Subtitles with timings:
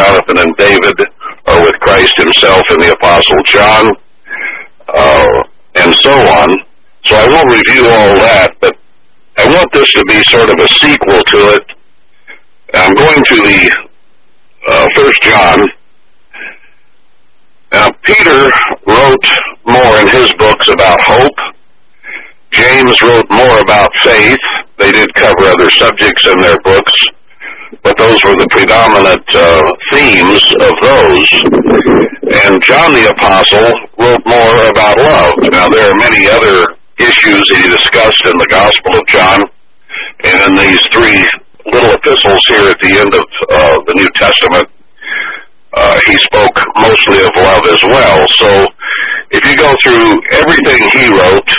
[0.00, 0.98] Jonathan and David,
[1.46, 3.92] or with Christ himself and the Apostle John,
[4.88, 5.42] uh,
[5.74, 6.48] and so on.
[7.04, 8.76] So I won't review all that, but
[9.36, 11.66] I want this to be sort of a sequel to it.
[12.72, 13.76] I'm going to the
[14.68, 15.60] uh, First John.
[17.72, 18.48] Now, Peter
[18.86, 19.26] wrote
[19.66, 21.38] more in his books about hope.
[22.52, 24.38] James wrote more about faith.
[24.78, 26.92] They did cover other subjects in their books,
[27.82, 31.28] but those were the predominant uh, themes of those.
[32.30, 35.32] And John the Apostle wrote more about love.
[35.50, 39.40] Now, there are many other issues that he discussed in the Gospel of John
[40.24, 41.24] and in these three
[41.72, 44.68] little epistles here at the end of uh, the New Testament.
[45.72, 48.20] Uh, he spoke mostly of love as well.
[48.36, 48.66] So
[49.30, 51.50] if you go through everything he wrote,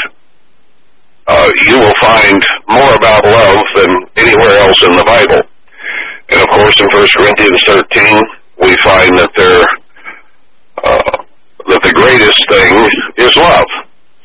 [1.28, 5.42] uh, you will find more about love than anywhere else in the Bible.
[6.32, 8.22] And of course, in 1 Corinthians 13,
[8.64, 9.68] we find that there,
[10.84, 11.18] uh,
[11.68, 12.88] that the greatest thing
[13.18, 13.68] is love.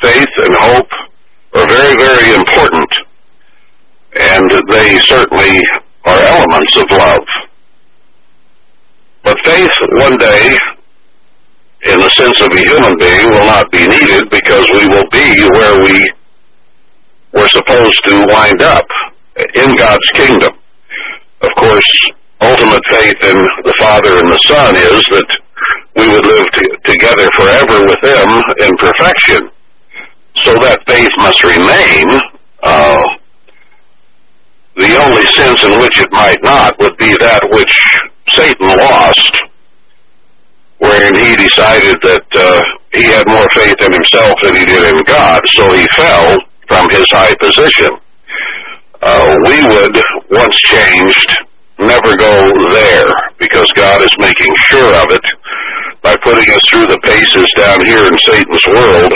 [0.00, 0.92] Faith and hope
[1.54, 2.90] are very, very important.
[4.14, 5.60] And they certainly
[6.04, 7.26] are elements of love.
[9.24, 10.56] But faith one day,
[11.90, 15.42] in the sense of a human being, will not be needed because we will be
[15.58, 16.06] where we
[17.32, 18.86] were supposed to wind up
[19.56, 20.52] in God's kingdom.
[21.42, 21.90] Of course,
[22.40, 25.30] ultimate faith in the Father and the Son is that
[25.96, 26.46] we would live
[26.84, 29.50] together forever with them in perfection.
[30.44, 32.06] So that faith must remain.
[32.62, 32.96] Uh,
[34.76, 37.72] the only sense in which it might not would be that which
[38.34, 39.32] Satan lost,
[40.78, 42.60] wherein he decided that uh,
[42.92, 46.36] he had more faith in himself than he did in God, so he fell
[46.68, 47.90] from his high position.
[49.06, 51.30] Uh, we would, once changed,
[51.78, 53.06] never go there
[53.38, 55.22] because God is making sure of it
[56.02, 59.14] by putting us through the paces down here in Satan's world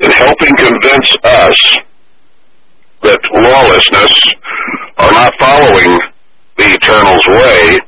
[0.00, 1.60] and helping convince us
[3.02, 4.14] that lawlessness
[4.96, 6.00] are not following
[6.56, 7.78] the Eternal's way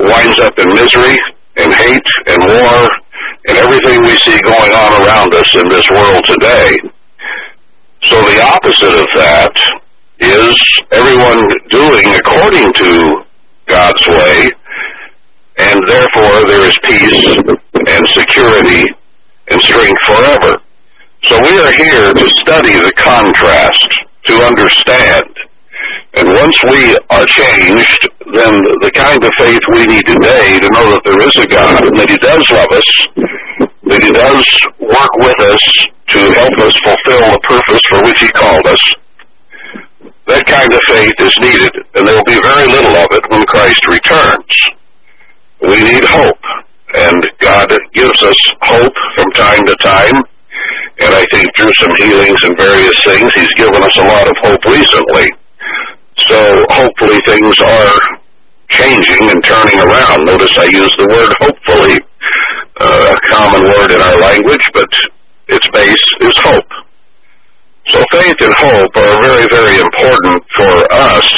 [0.00, 1.16] winds up in misery
[1.56, 2.90] and hate and war
[3.48, 6.76] and everything we see going on around us in this world today.
[8.04, 9.77] So the opposite of that
[10.20, 10.56] is
[10.90, 11.40] everyone
[11.70, 13.22] doing according to
[13.66, 14.48] God's way,
[15.58, 17.26] and therefore there is peace
[17.74, 18.84] and security
[19.50, 20.56] and strength forever.
[21.24, 23.88] So we are here to study the contrast,
[24.26, 25.26] to understand.
[26.14, 28.00] And once we are changed,
[28.34, 31.84] then the kind of faith we need today to know that there is a God
[31.86, 32.88] and that He does love us,
[33.86, 34.44] that He does
[34.78, 35.62] work with us
[36.14, 38.82] to help us fulfill the purpose for which He called us.
[40.28, 43.48] That kind of faith is needed, and there will be very little of it when
[43.48, 44.52] Christ returns.
[45.64, 46.44] We need hope,
[46.92, 50.20] and God gives us hope from time to time.
[51.00, 54.36] And I think through some healings and various things, He's given us a lot of
[54.44, 55.32] hope recently.
[56.28, 56.36] So
[56.76, 57.96] hopefully things are
[58.68, 60.28] changing and turning around.
[60.28, 61.96] Notice I use the word hopefully,
[62.80, 64.92] uh, a common word in our language, but
[65.48, 66.68] its base is hope.
[67.88, 71.28] So faith and hope are very, very important for us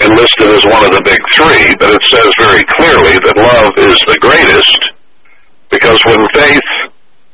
[0.00, 3.72] and listed as one of the big three, but it says very clearly that love
[3.76, 4.80] is the greatest
[5.70, 6.68] because when faith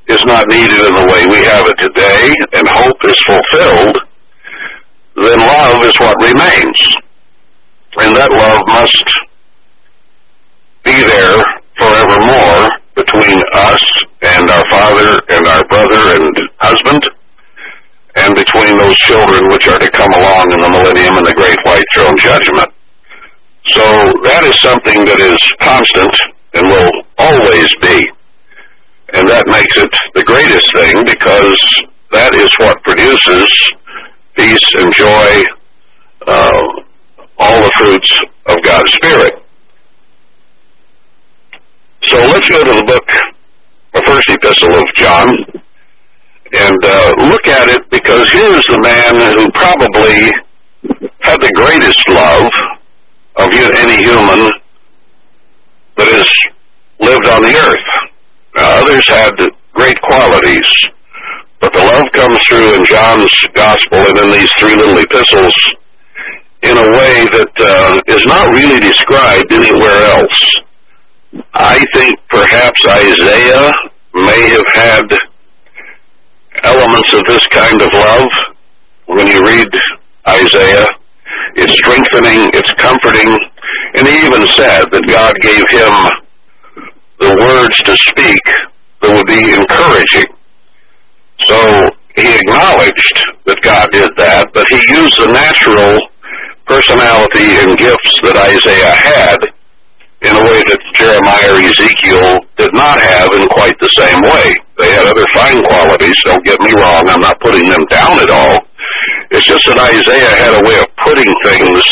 [0.08, 3.96] is not needed in the way we have it today and hope is fulfilled,
[5.16, 6.80] then love is what remains.
[7.96, 9.06] And that love must
[10.82, 11.38] be there
[11.78, 13.84] forevermore between us
[14.22, 17.02] and our father and our brother and husband,
[18.16, 21.58] and between those children which are to come along in the millennium and the great
[21.64, 22.70] white throne judgment.
[23.72, 23.82] So
[24.22, 26.14] that is something that is constant
[26.54, 28.06] and will always be.
[29.14, 31.58] And that makes it the greatest thing because
[32.12, 33.48] that is what produces
[34.36, 35.42] peace and joy,
[36.26, 36.62] uh,
[37.38, 38.10] all the fruits
[38.46, 39.34] of God's Spirit.
[42.04, 43.08] So let's go to the book,
[43.94, 45.28] the first epistle of John,
[46.54, 50.30] and uh, look at it because here's the man who probably
[51.20, 52.46] had the greatest love
[53.36, 54.52] of any human
[55.96, 56.28] that has
[57.00, 57.86] lived on the earth.
[58.54, 59.34] Now, others had
[59.72, 60.68] great qualities,
[61.60, 65.54] but the love comes through in John's gospel and in these three little epistles
[66.62, 70.38] in a way that uh, is not really described anywhere else.
[71.52, 73.70] I think perhaps Isaiah
[74.14, 75.04] may have had
[76.62, 78.28] elements of this kind of love.
[79.06, 79.68] When you read
[80.26, 80.86] Isaiah,
[81.56, 83.30] it's strengthening, it's comforting,
[83.94, 85.94] and he even said that God gave him
[87.20, 88.42] the words to speak
[89.00, 90.30] that would be encouraging.
[91.46, 91.58] So
[92.16, 95.98] he acknowledged that God did that, but he used the natural
[96.66, 99.38] personality and gifts that Isaiah had
[100.24, 104.63] in a way that Jeremiah or Ezekiel did not have in quite the same way.
[104.78, 108.30] They had other fine qualities, don't get me wrong, I'm not putting them down at
[108.30, 108.58] all.
[109.30, 111.82] It's just that Isaiah had a way of putting things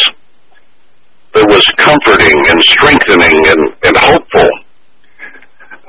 [1.35, 4.51] that was comforting and strengthening and, and hopeful.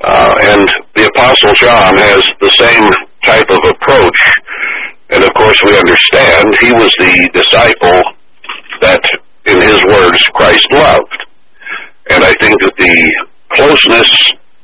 [0.04, 2.86] Uh, and the Apostle John has the same
[3.24, 4.20] type of approach.
[5.10, 8.02] And of course we understand he was the disciple
[8.80, 9.02] that,
[9.46, 11.18] in his words, Christ loved.
[12.10, 12.96] And I think that the
[13.52, 14.10] closeness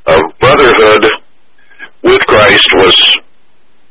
[0.05, 1.05] of brotherhood
[2.03, 3.15] with Christ was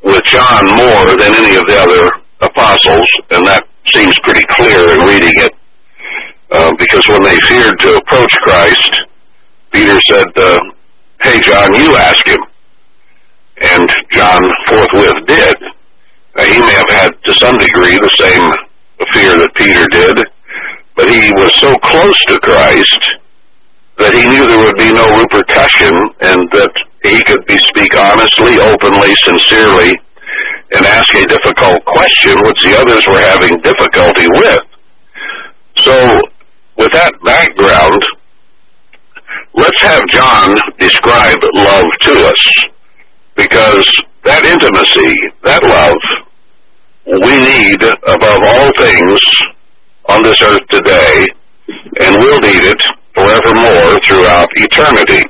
[0.02, 2.10] with John more than any of the other
[2.40, 5.54] apostles, and that seems pretty clear in reading it.
[6.50, 9.00] Uh, because when they feared to approach Christ,
[9.72, 10.58] Peter said, uh,
[11.22, 12.38] Hey John, you ask him.
[13.60, 15.56] And John forthwith did.
[16.34, 18.46] Uh, he may have had to some degree the same
[19.12, 20.18] fear that Peter did,
[20.96, 23.00] but he was so close to Christ
[23.98, 26.72] that he knew there would be no repercussion and that
[27.02, 29.94] he could be speak honestly, openly, sincerely,
[30.72, 34.60] and ask a difficult question which the others were having difficulty with.
[35.76, 36.16] So,
[36.76, 38.02] with that background,
[39.54, 42.42] let's have John describe love to us.
[43.36, 43.86] Because
[44.24, 45.96] that intimacy, that love,
[47.06, 49.20] we need above all things
[50.06, 51.26] on this earth today,
[52.00, 52.82] and we'll need it
[53.14, 55.22] forevermore throughout eternity.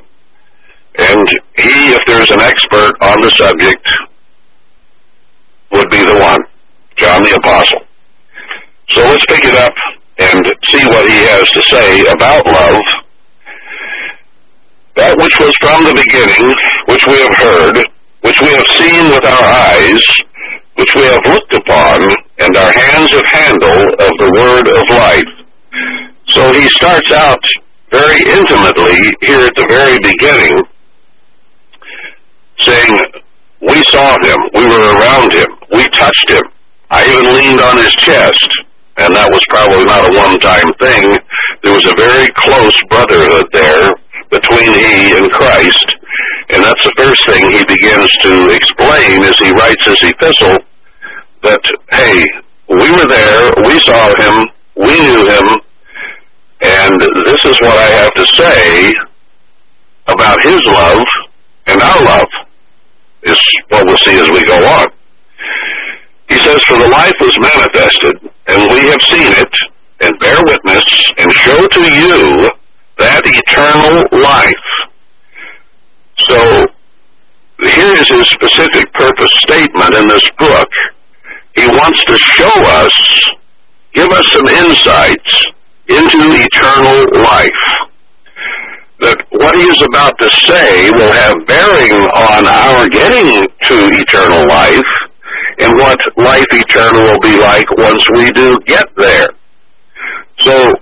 [0.97, 3.87] And he, if there's an expert on the subject,
[5.71, 6.41] would be the one,
[6.97, 7.79] John the Apostle.
[8.89, 9.73] So let's pick it up
[10.19, 12.83] and see what he has to say about love.
[14.97, 16.51] That which was from the beginning,
[16.91, 17.77] which we have heard,
[18.21, 20.03] which we have seen with our eyes,
[20.75, 22.03] which we have looked upon,
[22.39, 25.31] and our hands have handled of the word of life.
[26.27, 27.43] So he starts out
[27.91, 30.63] very intimately here at the very beginning,
[32.61, 32.95] saying,
[33.61, 36.43] we saw him, we were around him, we touched him.
[36.89, 38.49] I even leaned on his chest,
[38.97, 41.07] and that was probably not a one-time thing.
[41.63, 43.91] There was a very close brotherhood there
[44.29, 45.87] between he and Christ,
[46.49, 50.57] and that's the first thing he begins to explain as he writes his epistle,
[51.43, 52.25] that, hey,
[52.67, 54.35] we were there, we saw him,
[54.75, 55.47] we knew him,
[56.61, 58.93] and this is what I have to say
[60.07, 61.05] about his love
[61.67, 62.27] and our love,
[63.23, 63.37] is
[63.69, 64.85] what we'll see as we go on.
[66.29, 68.15] He says, For the life was manifested,
[68.47, 69.53] and we have seen it,
[70.01, 70.85] and bear witness,
[71.17, 72.49] and show to you
[72.97, 74.67] that eternal life.
[76.19, 76.37] So,
[77.59, 80.69] here is his specific purpose statement in this book.
[81.55, 82.93] He wants to show us,
[83.93, 85.43] give us some insights
[85.87, 87.90] into eternal life.
[89.01, 94.47] That what he is about to say will have bearing on our getting to eternal
[94.47, 94.91] life
[95.59, 99.29] and what life eternal will be like once we do get there.
[100.39, 100.73] So,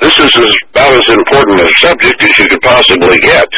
[0.00, 0.30] this is
[0.70, 3.48] about as important a subject as you could possibly get.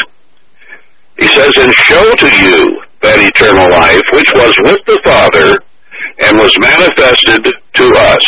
[1.19, 5.61] He says, and show to you that eternal life which was with the Father
[6.21, 8.27] and was manifested to us.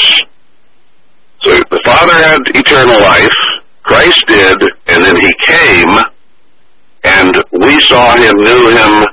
[1.43, 3.41] So the Father had eternal life,
[3.83, 5.93] Christ did, and then he came,
[7.05, 9.07] and we saw him, knew him.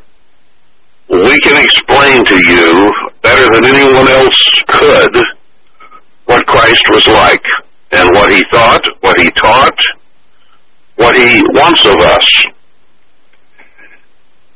[1.10, 5.18] We can explain to you better than anyone else could
[6.26, 7.44] what Christ was like
[7.92, 9.78] and what he thought, what he taught,
[10.98, 12.44] what he wants of us.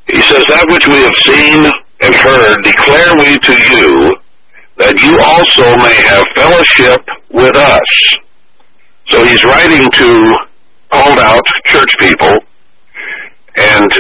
[0.08, 4.16] He says, that which we have seen and heard declare we to you,
[4.78, 7.02] that you also may have fellowship
[7.32, 8.23] with us.
[9.10, 10.36] So he's writing to
[10.92, 12.30] called out church people
[13.56, 13.92] and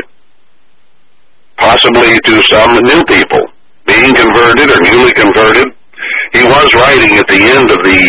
[1.57, 3.43] possibly to some new people
[3.85, 5.67] being converted or newly converted.
[6.33, 8.01] He was writing at the end of the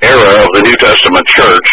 [0.00, 1.68] era of the New Testament church,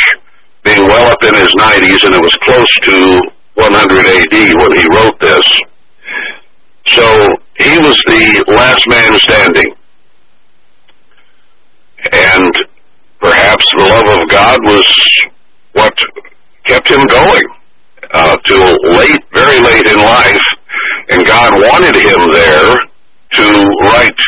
[0.63, 3.21] being well up in his 90s, and it was close to
[3.55, 5.45] 100 AD when he wrote this.
[6.87, 9.73] So he was the last man standing.
[12.11, 12.53] And
[13.25, 14.85] perhaps the love of God was
[15.73, 15.97] what
[16.65, 17.47] kept him going
[18.11, 20.45] uh, till late, very late in life,
[21.09, 22.75] and God wanted him there
[23.33, 23.45] to
[23.81, 24.21] write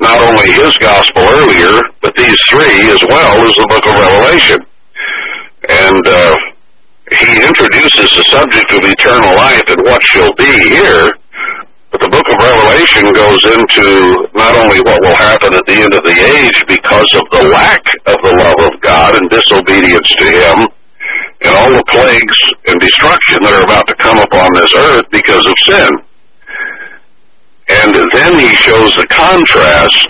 [0.00, 4.60] not only his gospel earlier, but these three as well as the book of Revelation.
[5.68, 6.34] And uh,
[7.10, 11.08] he introduces the subject of eternal life and what shall be here.
[12.00, 13.86] The book of Revelation goes into
[14.32, 17.84] not only what will happen at the end of the age because of the lack
[18.08, 20.56] of the love of God and disobedience to Him,
[21.44, 25.44] and all the plagues and destruction that are about to come upon this earth because
[25.44, 25.90] of sin.
[27.68, 30.08] And then he shows the contrast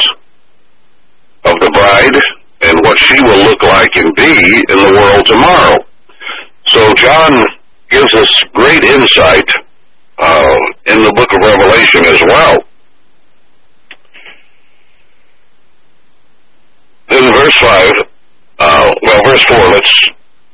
[1.44, 2.18] of the bride
[2.62, 5.78] and what she will look like and be in the world tomorrow.
[6.66, 7.44] So John
[7.90, 9.48] gives us great insight
[10.20, 12.56] uh, in the book of Revelation as well.
[17.08, 17.92] Then verse 5,
[18.58, 19.92] uh, well, verse 4, let's,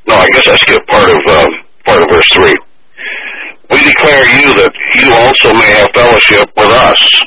[0.08, 1.46] no, I guess I skipped part of, uh,
[1.84, 2.56] part of verse 3.
[3.70, 7.26] We declare you that you also may have fellowship with us.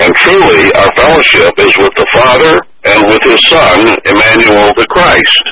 [0.00, 5.44] And truly, our fellowship is with the Father and with His Son, Emmanuel the Christ.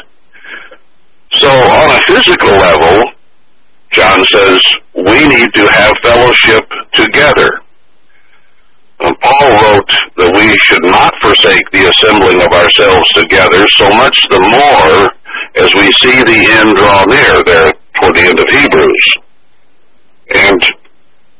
[1.32, 3.02] So on a physical level,
[3.92, 4.60] John says,
[4.94, 7.48] we need to have fellowship together.
[9.00, 14.14] And Paul wrote that we should not forsake the assembling of ourselves together, so much
[14.28, 15.08] the more
[15.56, 19.06] as we see the end draw near there toward the end of Hebrews.
[20.36, 20.60] And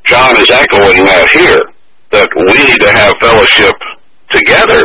[0.07, 1.62] John is echoing that here,
[2.11, 3.76] that we need to have fellowship
[4.30, 4.83] together,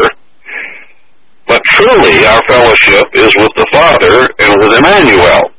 [1.48, 5.55] but truly our fellowship is with the Father and with Emmanuel.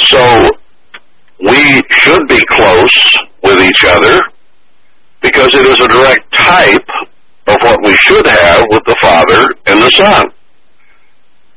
[0.00, 0.50] So
[1.40, 2.98] we should be close
[3.42, 4.22] with each other
[5.22, 6.88] because it is a direct type
[7.48, 10.22] of what we should have with the Father and the Son.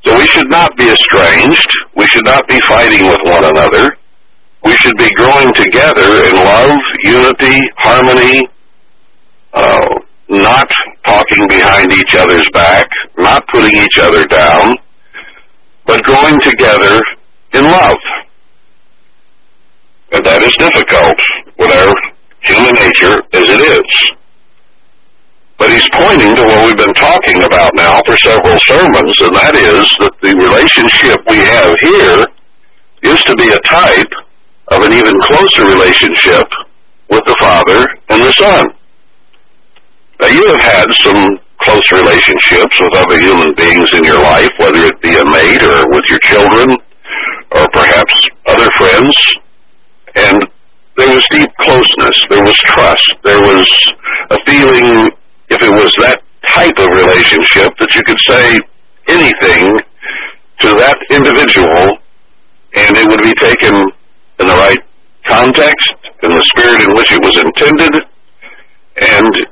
[0.06, 1.70] So we should not be estranged.
[1.96, 3.90] We should not be fighting with one another.
[4.64, 6.72] We should be growing together in love,
[7.04, 8.42] unity, harmony,
[9.54, 9.86] uh,
[10.30, 10.70] not
[11.06, 14.76] talking behind each other's back, not putting each other down,
[15.86, 17.02] but growing together
[17.54, 17.98] in love.
[20.12, 21.16] And that is difficult
[21.58, 21.94] with our
[22.44, 23.90] human nature as it is.
[25.58, 29.56] But he's pointing to what we've been talking about now for several sermons, and that
[29.56, 32.26] is that the relationship we have here
[33.14, 34.12] is to be a type
[34.74, 36.50] of an even closer relationship
[37.10, 38.66] with the Father and the Son.
[40.20, 44.82] Now you have had some close relationships with other human beings in your life, whether
[44.82, 46.74] it be a mate or with your children,
[47.54, 48.16] or perhaps
[48.48, 49.14] other friends,
[50.16, 50.42] and
[50.98, 53.68] there was deep closeness, there was trust, there was
[54.30, 55.10] a feeling,
[55.50, 56.22] if it was that
[56.54, 58.60] type of relationship, that you could say
[59.08, 59.64] anything
[60.60, 61.98] to that individual,
[62.76, 63.76] and it would be taken
[64.40, 64.80] in the right
[65.26, 65.90] context,
[66.24, 68.04] in the spirit in which it was intended,
[69.02, 69.48] and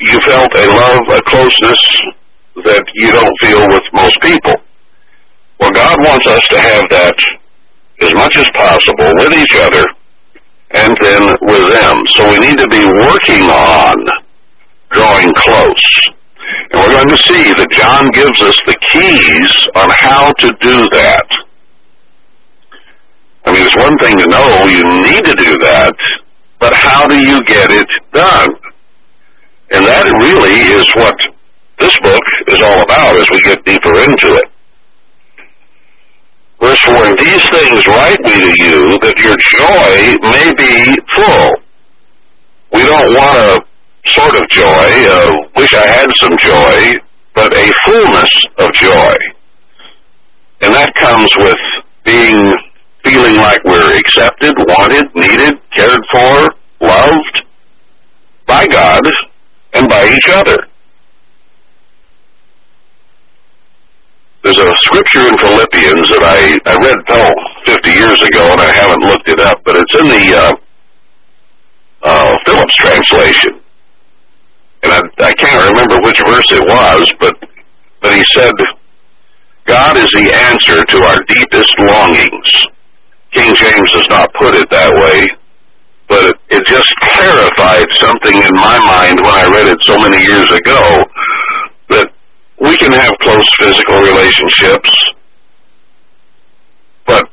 [0.00, 1.82] you felt a love, a closeness
[2.64, 4.54] that you don't feel with most people.
[5.60, 7.14] Well, God wants us to have that
[8.02, 9.84] as much as possible with each other
[10.74, 11.96] and then with them.
[12.16, 13.96] So we need to be working on
[14.90, 15.88] drawing close.
[16.72, 20.88] And we're going to see that John gives us the keys on how to do
[20.92, 21.28] that.
[23.44, 25.94] I mean, it's one thing to know you need to do that,
[26.58, 28.50] but how do you get it done?
[29.72, 31.16] And that really is what
[31.78, 34.51] this book is all about as we get deeper into it.
[36.62, 41.50] Verse 4, And these things write we to you, that your joy may be full.
[42.72, 43.58] We don't want a
[44.14, 47.00] sort of joy, uh, wish I had some joy,
[47.34, 49.14] but a fullness of joy.
[50.60, 51.58] And that comes with
[52.04, 52.52] being,
[53.02, 56.48] feeling like we're accepted, wanted, needed, cared for,
[56.80, 57.42] loved
[58.46, 59.02] by God
[59.74, 60.56] and by each other.
[64.42, 67.30] There's a scripture in Philippians that I, I read, oh,
[67.64, 70.54] 50 years ago, and I haven't looked it up, but it's in the uh,
[72.02, 73.62] uh, Phillips translation.
[74.82, 77.38] And I, I can't remember which verse it was, but,
[78.02, 78.54] but he said,
[79.64, 82.50] God is the answer to our deepest longings.
[83.30, 85.22] King James does not put it that way,
[86.08, 90.50] but it just clarified something in my mind when I read it so many years
[90.50, 90.98] ago
[92.62, 94.90] we can have close physical relationships,
[97.04, 97.28] but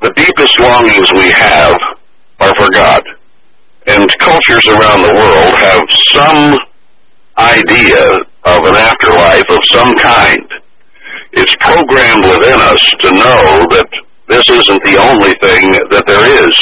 [0.00, 1.74] the deepest longings we have
[2.40, 3.02] are for God.
[3.86, 6.52] And cultures around the world have some
[7.36, 8.00] idea
[8.44, 10.46] of an afterlife of some kind.
[11.32, 13.88] It's programmed within us to know that
[14.28, 16.56] this isn't the only thing that there is.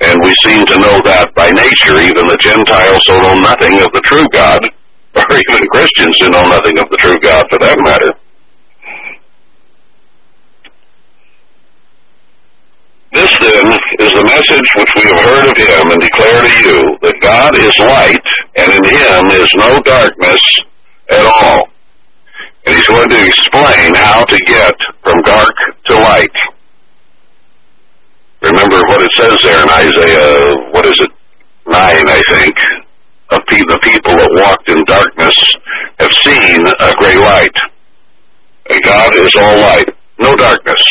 [0.00, 1.98] And we seem to know that by nature.
[1.98, 4.62] Even the Gentiles so know nothing of the true God,
[5.14, 8.12] or even Christians who know nothing of the true God for that matter.
[13.12, 16.98] This then is the message which we have heard of him and declare to you,
[17.02, 20.40] that God is light, and in him is no darkness
[21.10, 21.68] at all.
[22.66, 26.36] And he's going to explain how to get from dark to light.
[28.42, 31.10] Remember what it says there in Isaiah, what is it,
[31.66, 32.54] 9, I think,
[33.30, 35.36] of the people that walked in darkness
[35.98, 37.56] have seen a great light.
[38.70, 40.82] And God is all light, no darkness.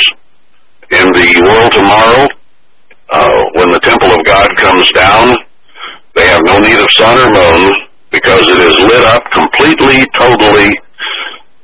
[0.91, 2.27] In the world tomorrow,
[3.09, 5.35] uh, when the temple of God comes down,
[6.13, 7.69] they have no need of sun or moon
[8.11, 10.73] because it is lit up completely, totally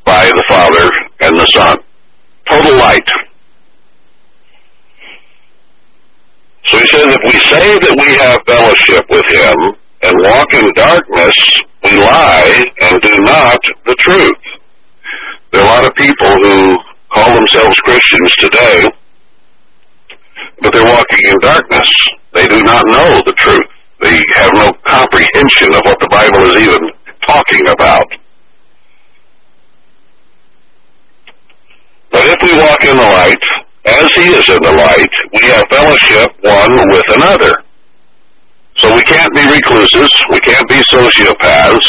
[0.06, 0.90] by the Father
[1.22, 1.76] and the Son.
[2.50, 3.08] Total light.
[6.66, 10.74] So he says, if we say that we have fellowship with him and walk in
[10.74, 11.38] darkness,
[11.84, 14.44] we lie and do not the truth.
[15.52, 16.78] There are a lot of people who
[17.14, 18.88] call themselves Christians today,
[20.62, 21.90] but they're walking in darkness.
[22.34, 23.70] They do not know the truth.
[24.02, 26.80] They have no comprehension of what the Bible is even
[27.26, 28.08] talking about.
[32.12, 33.44] But if we walk in the light,
[33.86, 37.63] as he is in the light, we have fellowship one with another.
[38.84, 41.88] So we can't be recluses, we can't be sociopaths.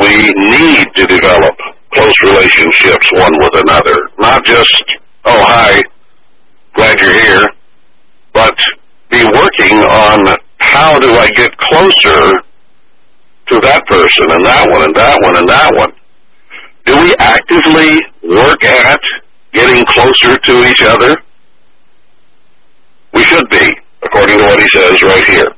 [0.00, 1.54] We need to develop
[1.94, 3.94] close relationships one with another.
[4.18, 4.82] Not just,
[5.26, 5.80] oh hi,
[6.74, 7.46] glad you're here,
[8.32, 8.58] but
[9.10, 12.32] be working on how do I get closer
[13.50, 15.92] to that person and that one and that one and that one.
[16.84, 19.00] Do we actively work at
[19.52, 21.14] getting closer to each other?
[23.14, 25.52] We should be, according to what he says right here.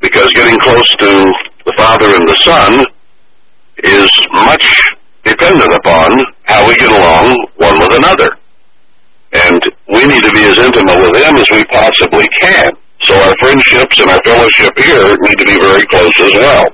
[0.00, 1.26] Because getting close to
[1.64, 2.72] the Father and the Son
[3.84, 4.64] is much
[5.24, 8.30] dependent upon how we get along one with another.
[9.32, 12.70] And we need to be as intimate with them as we possibly can.
[13.02, 16.64] So our friendships and our fellowship here need to be very close as well.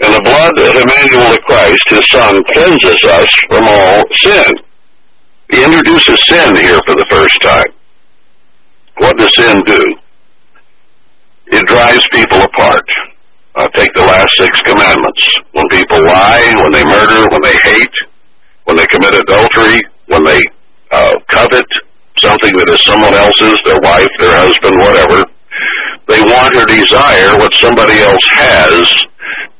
[0.00, 4.52] And the blood of Emmanuel the Christ, his Son, cleanses us from all sin.
[5.50, 7.72] He introduces sin here for the first time.
[8.98, 9.96] What does sin do?
[11.46, 12.84] It drives people apart.
[13.54, 15.22] Uh, take the last six commandments.
[15.52, 17.96] When people lie, when they murder, when they hate,
[18.64, 20.42] when they commit adultery, when they
[20.90, 21.66] uh, covet
[22.18, 25.22] something that is someone else's, their wife, their husband, whatever,
[26.08, 28.82] they want or desire what somebody else has.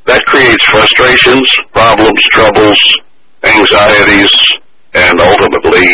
[0.07, 2.77] That creates frustrations, problems, troubles,
[3.42, 4.33] anxieties,
[4.92, 5.88] and ultimately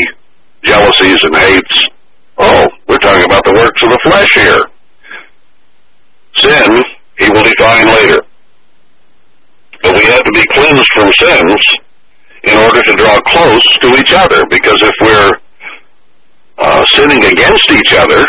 [0.65, 1.77] jealousies and hates.
[2.39, 4.70] Oh, we're talking about the works of the flesh here.
[6.37, 6.83] Sin,
[7.19, 8.23] he will define later.
[9.83, 11.63] But we have to be cleansed from sins
[12.45, 15.33] in order to draw close to each other, because if we're
[16.59, 18.27] uh, sinning against each other,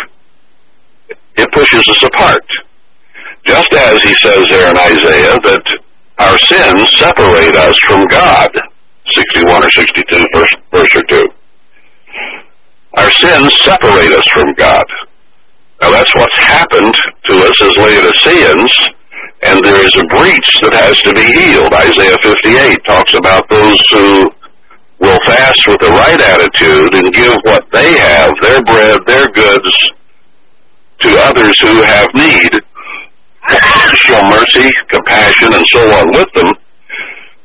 [1.35, 2.43] it pushes us apart.
[3.45, 5.63] Just as he says there in Isaiah that
[6.19, 8.49] our sins separate us from God.
[9.15, 11.27] 61 or 62, verse, verse or 2.
[12.93, 14.85] Our sins separate us from God.
[15.81, 16.93] Now that's what's happened
[17.25, 18.73] to us as Laodiceans,
[19.41, 21.73] and there is a breach that has to be healed.
[21.73, 24.29] Isaiah 58 talks about those who
[25.01, 29.73] will fast with the right attitude and give what they have, their bread, their goods,
[31.01, 32.53] to others who have need,
[34.05, 36.53] show mercy, compassion, and so on with them,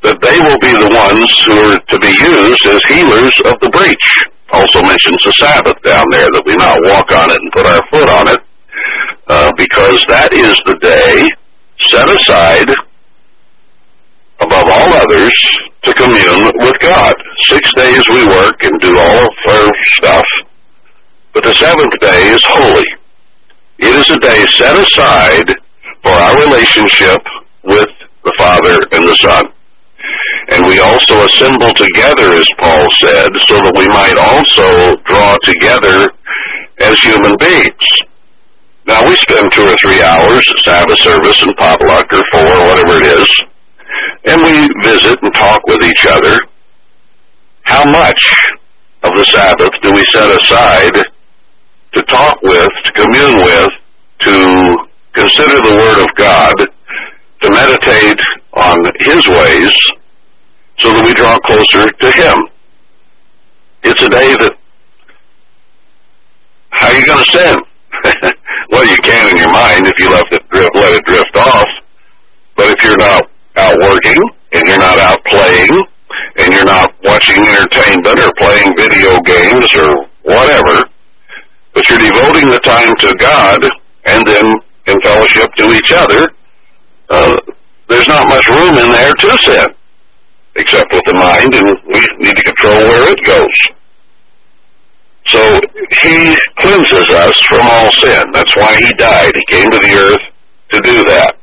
[0.04, 3.70] that they will be the ones who are to be used as healers of the
[3.72, 4.35] breach.
[4.52, 7.82] Also mentions the Sabbath down there, that we not walk on it and put our
[7.90, 8.40] foot on it,
[9.26, 11.26] uh, because that is the day
[11.90, 12.70] set aside
[14.40, 15.34] above all others
[15.82, 17.14] to commune with God.
[17.50, 20.24] Six days we work and do all of our stuff,
[21.32, 22.86] but the seventh day is holy.
[23.78, 25.52] It is a day set aside
[26.02, 27.20] for our relationship
[27.64, 27.90] with
[28.24, 29.44] the Father and the Son.
[30.48, 36.08] And we also assemble together, as Paul said, so that we might also draw together
[36.78, 37.86] as human beings.
[38.86, 43.02] Now we spend two or three hours at Sabbath service and potluck or four, whatever
[43.02, 43.26] it is,
[44.26, 44.54] and we
[44.86, 46.38] visit and talk with each other.
[47.62, 48.22] How much
[49.02, 51.02] of the Sabbath do we set aside
[51.94, 53.68] to talk with, to commune with,
[54.20, 56.54] to consider the Word of God,
[57.40, 58.20] to meditate
[58.56, 59.72] on His ways,
[60.78, 62.36] so that we draw closer to Him.
[63.82, 64.52] It's a day that,
[66.70, 67.56] how are you going to sin?
[68.70, 71.68] well, you can in your mind if you let it drift, let it drift off.
[72.56, 73.22] But if you're not
[73.56, 74.20] out working,
[74.52, 75.70] and you're not out playing,
[76.36, 80.84] and you're not watching entertainment or playing video games or whatever,
[81.72, 83.68] but you're devoting the time to God
[84.04, 84.44] and then
[84.86, 86.28] in fellowship to each other,
[87.10, 87.36] uh,
[87.88, 89.66] there's not much room in there to sin,
[90.56, 93.56] except with the mind, and we need to control where it goes.
[95.26, 95.60] So
[96.02, 98.24] he cleanses us from all sin.
[98.32, 99.32] That's why he died.
[99.34, 100.24] He came to the earth
[100.70, 101.36] to do that.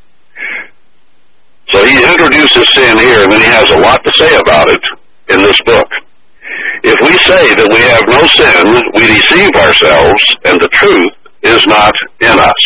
[1.69, 4.83] So he introduces sin here, and then he has a lot to say about it
[5.29, 5.87] in this book.
[6.83, 11.65] If we say that we have no sin, we deceive ourselves, and the truth is
[11.67, 12.63] not in us.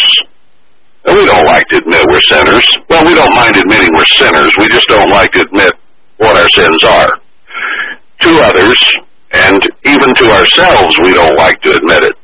[1.07, 2.67] And we don't like to admit we're sinners.
[2.89, 4.51] Well, we don't mind admitting we're sinners.
[4.59, 5.73] We just don't like to admit
[6.17, 7.09] what our sins are.
[8.21, 8.79] To others,
[9.31, 12.15] and even to ourselves, we don't like to admit it.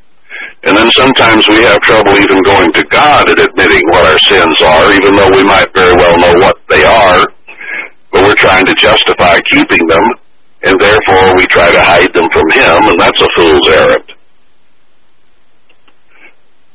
[0.65, 4.55] And then sometimes we have trouble even going to God and admitting what our sins
[4.65, 7.23] are, even though we might very well know what they are,
[8.11, 10.03] but we're trying to justify keeping them
[10.63, 14.11] and therefore we try to hide them from him, and that's a fool's errand.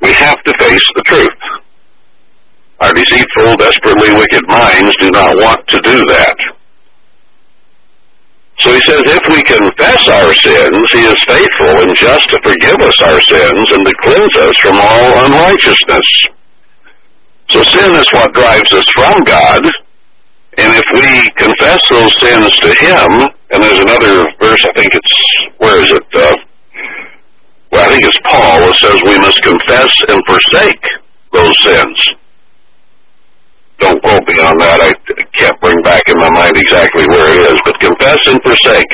[0.02, 1.28] We have to face the truth.
[2.80, 6.36] Our deceitful, desperately wicked minds do not want to do that.
[8.60, 12.78] So he says, if we confess our sins, he is faithful and just to forgive
[12.82, 16.08] us our sins and to cleanse us from all unrighteousness.
[17.50, 19.62] So sin is what drives us from God,
[20.58, 25.16] and if we confess those sins to Him, and there's another verse, I think it's,
[25.58, 26.02] where is it?
[26.12, 26.34] Uh,
[27.70, 30.84] well, I think it's Paul that says we must confess and forsake
[31.32, 32.08] those sins.
[33.78, 34.80] Don't quote me on that.
[34.82, 34.92] I
[35.38, 38.92] can't bring back in my mind exactly where it is, but confess and forsake.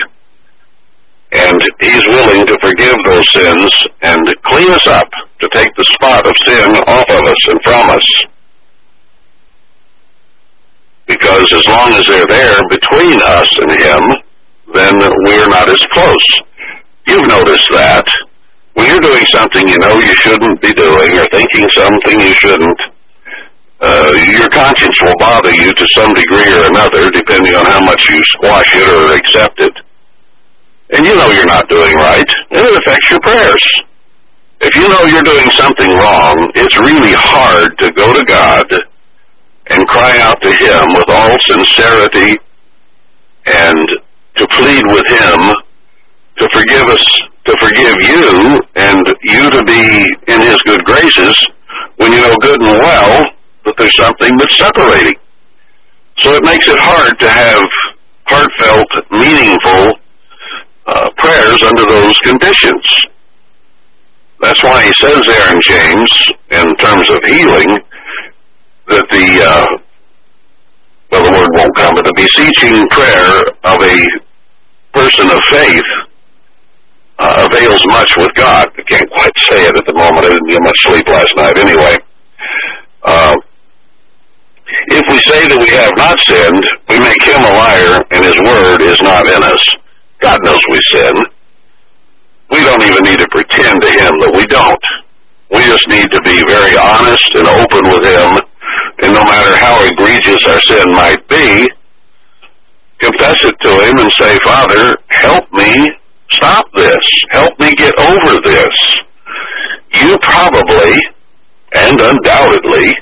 [1.33, 3.71] And He's willing to forgive those sins
[4.03, 5.09] and clean us up,
[5.41, 8.07] to take the spot of sin off of us and from us
[11.07, 14.03] because as long as they're there between us and Him,
[14.73, 14.95] then
[15.27, 16.27] we're not as close.
[17.07, 18.07] You've noticed that.
[18.75, 22.81] When you're doing something you know you shouldn't be doing or thinking something you shouldn't,
[23.81, 28.05] uh, your conscience will bother you to some degree or another, depending on how much
[28.09, 29.73] you squash it or accept it.
[30.91, 33.65] And you know you're not doing right, and it affects your prayers.
[34.61, 38.65] If you know you're doing something wrong, it's really hard to go to God
[39.71, 42.39] and cry out to Him with all sincerity
[43.47, 43.77] and
[44.37, 45.41] to plead with Him
[46.39, 47.07] to forgive us,
[47.47, 51.37] to forgive you, and you to be in His good graces
[51.97, 53.23] when you know good and well
[53.65, 55.15] that there's something that's separating.
[56.19, 57.65] So it makes it hard to have
[58.27, 59.99] heartfelt, meaningful
[60.87, 62.85] uh, prayers under those conditions.
[64.41, 66.11] That's why he says there in James,
[66.51, 67.69] in terms of healing,
[68.89, 69.67] that the uh,
[71.11, 73.97] well, the word won't come, but the beseeching prayer of a
[74.93, 75.89] person of faith
[77.19, 78.67] uh, avails much with God.
[78.77, 80.27] I can't quite say it at the moment.
[80.27, 81.97] I didn't get much sleep last night anyway.
[83.03, 83.35] Uh,
[84.89, 88.39] if we say that we have not sinned, we make him a liar, and his
[88.41, 89.63] word is not in us.
[90.21, 91.15] God knows we sin.
[92.51, 94.85] We don't even need to pretend to him that we don't.
[95.53, 98.31] We just need to be very honest and open with him
[99.03, 101.69] and no matter how egregious our sin might be,
[102.99, 105.91] confess it to Him and say, Father, help me
[106.31, 107.05] stop this.
[107.31, 108.77] Help me get over this.
[109.93, 111.01] You probably
[111.75, 112.95] and undoubtedly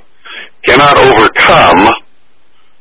[0.65, 1.89] cannot overcome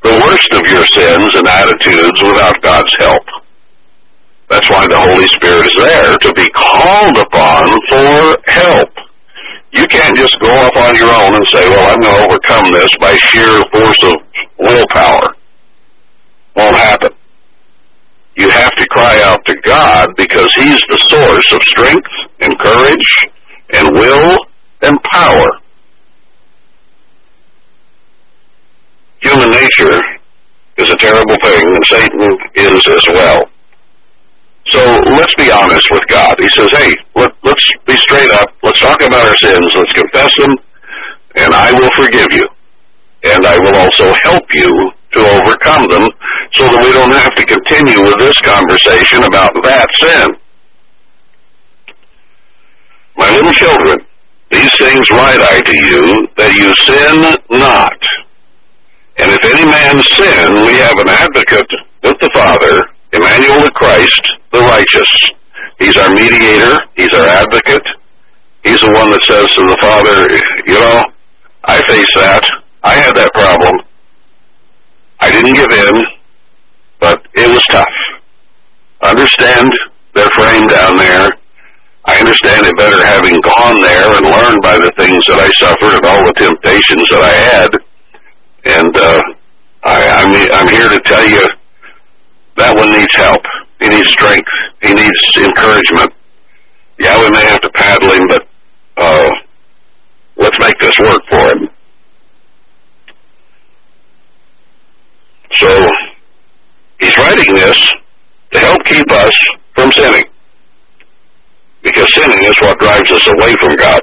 [0.03, 3.23] the worst of your sins and attitudes without God's help.
[4.49, 8.89] That's why the Holy Spirit is there, to be called upon for help.
[9.71, 12.73] You can't just go off on your own and say, well, I'm going to overcome
[12.73, 14.15] this by sheer force of
[14.59, 15.35] willpower.
[16.55, 17.11] Won't happen.
[18.35, 22.07] You have to cry out to God because He's the source of strength
[22.41, 23.29] and courage
[23.73, 24.37] and will
[24.81, 25.60] and power.
[29.21, 29.99] Human nature
[30.77, 33.49] is a terrible thing, and Satan is as well.
[34.67, 34.79] So
[35.17, 36.35] let's be honest with God.
[36.39, 38.49] He says, hey, let, let's be straight up.
[38.63, 39.65] Let's talk about our sins.
[39.75, 40.55] Let's confess them,
[41.35, 42.47] and I will forgive you.
[43.23, 46.09] And I will also help you to overcome them
[46.53, 50.27] so that we don't have to continue with this conversation about that sin.
[53.17, 53.99] My little children,
[54.49, 58.00] these things write I to you, that you sin not.
[59.21, 61.69] And if any man sin, we have an advocate
[62.01, 62.81] with the Father,
[63.13, 65.11] Emmanuel the Christ, the righteous.
[65.77, 66.75] He's our mediator.
[66.95, 67.85] He's our advocate.
[68.63, 70.25] He's the one that says to the Father,
[70.65, 71.01] you know,
[71.65, 72.43] I face that.
[72.83, 73.73] I had that problem.
[75.19, 76.05] I didn't give in,
[76.99, 77.85] but it was tough.
[79.03, 79.69] Understand
[80.15, 81.29] their frame down there.
[82.05, 85.93] I understand it better having gone there and learned by the things that I suffered
[85.93, 87.90] and all the temptations that I had.
[88.65, 89.21] And uh,
[89.83, 91.47] I, I'm, I'm here to tell you
[92.57, 93.41] that one needs help.
[93.79, 94.47] He needs strength.
[94.81, 96.13] He needs encouragement.
[96.99, 98.47] Yeah, we may have to paddle him, but
[98.97, 99.29] uh,
[100.37, 101.69] let's make this work for him.
[105.61, 105.87] So
[106.99, 107.77] he's writing this
[108.51, 109.31] to help keep us
[109.73, 110.23] from sinning.
[111.81, 114.01] Because sinning is what drives us away from God.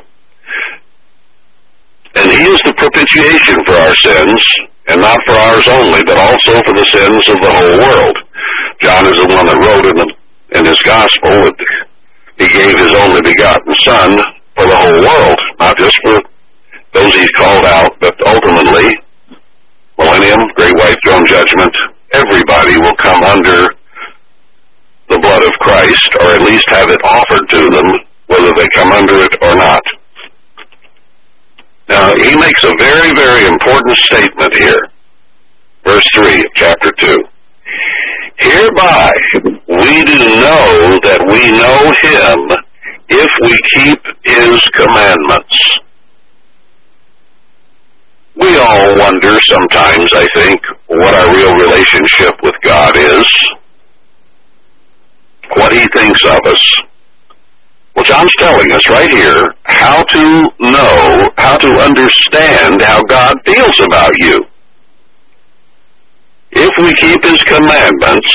[2.14, 4.40] And he is the propitiation for our sins,
[4.88, 8.16] and not for ours only, but also for the sins of the whole world.
[8.80, 10.08] John is the one that wrote in, the,
[10.56, 11.58] in his gospel that
[12.38, 14.16] he gave his only begotten Son
[14.56, 16.16] for the whole world, not just for
[16.94, 18.96] those he's called out, but ultimately,
[19.98, 21.74] millennium, great white throne judgment,
[22.12, 23.68] everybody will come under
[25.08, 27.88] the blood of Christ, or at least have it offered to them,
[28.26, 29.82] whether they come under it or not.
[31.88, 34.88] Now, he makes a very, very important statement here.
[35.84, 37.14] Verse 3 of chapter 2.
[38.36, 39.10] Hereby
[39.44, 42.38] we do know that we know him
[43.08, 45.56] if we keep his commandments.
[48.36, 53.26] We all wonder sometimes, I think, what our real relationship with God is,
[55.56, 56.74] what he thinks of us.
[57.94, 63.80] Well, John's telling us right here how to know, how to understand how God feels
[63.80, 64.40] about you.
[66.52, 68.28] If we keep His commandments,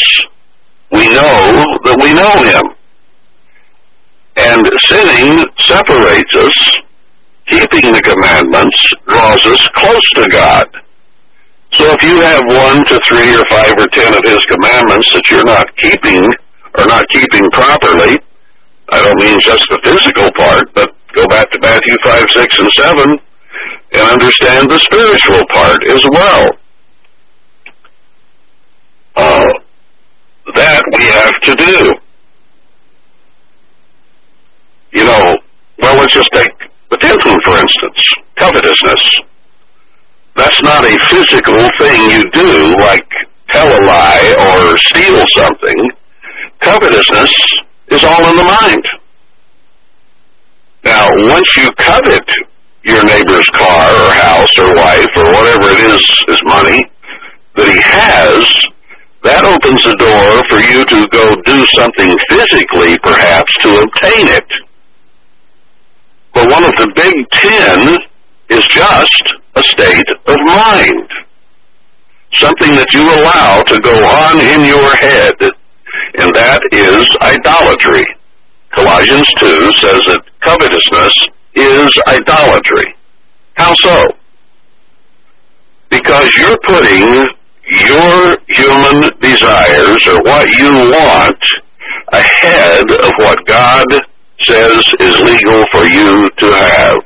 [0.91, 2.63] we know that we know Him.
[4.35, 6.75] And sinning separates us.
[7.49, 10.65] Keeping the commandments draws us close to God.
[11.73, 15.23] So if you have one to three or five or ten of His commandments that
[15.29, 16.23] you're not keeping,
[16.77, 18.17] or not keeping properly,
[18.93, 22.69] I don't mean just the physical part, but go back to Matthew 5, 6, and
[22.73, 23.05] 7
[23.93, 26.51] and understand the spiritual part as well.
[29.15, 29.49] Uh,
[30.53, 31.93] that we have to do.
[34.91, 35.37] You know,
[35.79, 36.53] well, let's just take
[36.91, 37.97] the tenth one, for instance,
[38.37, 39.01] covetousness.
[40.35, 43.09] That's not a physical thing you do, like
[43.51, 45.91] tell a lie or steal something.
[46.59, 47.33] Covetousness
[47.93, 48.83] is all in the mind.
[50.83, 52.27] Now, once you covet
[52.83, 56.83] your neighbor's car or house or wife or whatever it is, is money
[57.55, 58.43] that he has,
[59.23, 64.49] that opens the door for you to go do something physically, perhaps, to obtain it.
[66.33, 67.95] But one of the big ten
[68.49, 69.23] is just
[69.55, 71.07] a state of mind.
[72.33, 75.53] Something that you allow to go on in your head
[76.17, 78.05] and that is idolatry.
[78.75, 79.47] Colossians 2
[79.81, 81.13] says that covetousness
[81.55, 82.95] is idolatry.
[83.53, 84.05] How so?
[85.89, 87.25] Because you're putting
[87.69, 91.41] your human desires or what you want
[92.11, 93.85] ahead of what God
[94.41, 97.01] says is legal for you to have.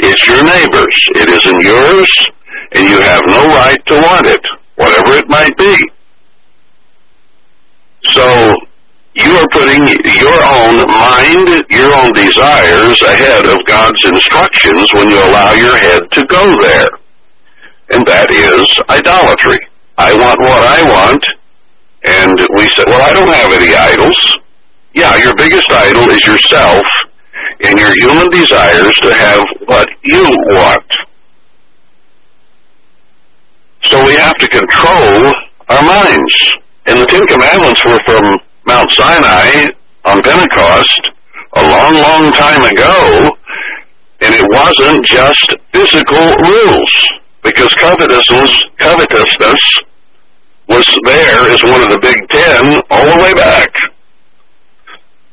[0.00, 0.96] It's your neighbor's.
[1.14, 2.08] It isn't yours,
[2.72, 4.44] and you have no right to want it,
[4.76, 5.76] whatever it might be.
[8.04, 8.54] So
[9.14, 9.86] you are putting
[10.18, 16.00] your own mind, your own desires ahead of God's instructions when you allow your head
[16.12, 16.88] to go there.
[17.90, 19.58] And that is idolatry.
[19.98, 21.24] I want what I want,
[22.04, 24.16] and we say, well, I don't have any idols.
[24.94, 26.82] Yeah, your biggest idol is yourself
[27.60, 30.90] and your human desires to have what you want.
[33.84, 35.32] So we have to control
[35.68, 36.61] our minds.
[36.86, 38.24] And the Ten Commandments were from
[38.66, 39.70] Mount Sinai
[40.04, 41.02] on Pentecost
[41.54, 43.30] a long, long time ago,
[44.20, 46.92] and it wasn't just physical rules,
[47.42, 49.62] because covetousness, covetousness
[50.68, 53.70] was there as one of the big ten all the way back.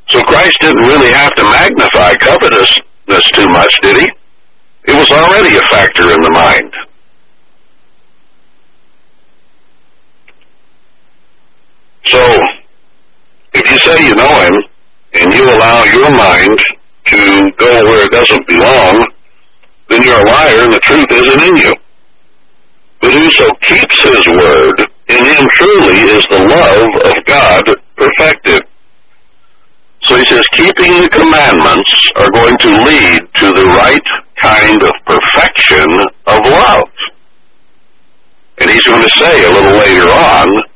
[0.10, 4.10] So Christ didn't really have to magnify covetousness too much, did he?
[4.86, 6.74] It was already a factor in the mind.
[12.12, 12.42] So,
[13.54, 14.54] if you say you know him,
[15.14, 16.58] and you allow your mind
[17.06, 19.06] to go where it doesn't belong,
[19.90, 21.72] then you're a liar and the truth isn't in you.
[23.02, 27.64] But whoso keeps his word, in him truly is the love of God
[27.96, 28.62] perfected.
[30.04, 34.08] So he says, keeping the commandments are going to lead to the right
[34.42, 35.88] kind of perfection
[36.26, 36.90] of love.
[38.60, 40.69] And he's going to say a little later on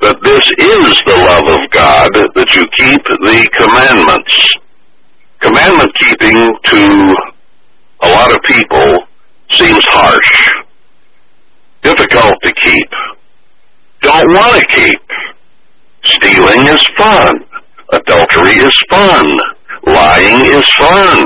[0.00, 4.34] that this is the love of God, that you keep the commandments.
[5.40, 7.16] commandment keeping to
[8.00, 9.04] a lot of people
[9.56, 10.32] seems harsh,
[11.82, 12.88] difficult to keep,
[14.00, 15.00] don't want to keep.
[16.02, 17.32] Stealing is fun.
[17.92, 19.24] Adultery is fun.
[19.84, 21.20] Lying is fun.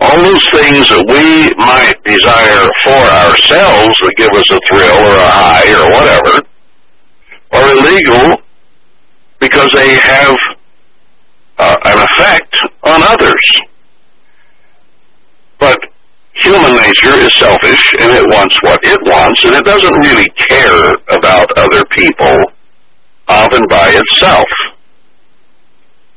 [0.00, 5.18] All those things that we might desire for ourselves that give us a thrill or
[5.18, 6.49] a high or whatever
[7.52, 8.36] are illegal
[9.40, 10.34] because they have
[11.58, 13.44] uh, an effect on others.
[15.58, 15.78] But
[16.44, 20.88] human nature is selfish and it wants what it wants and it doesn't really care
[21.08, 22.36] about other people
[23.28, 24.46] of and by itself.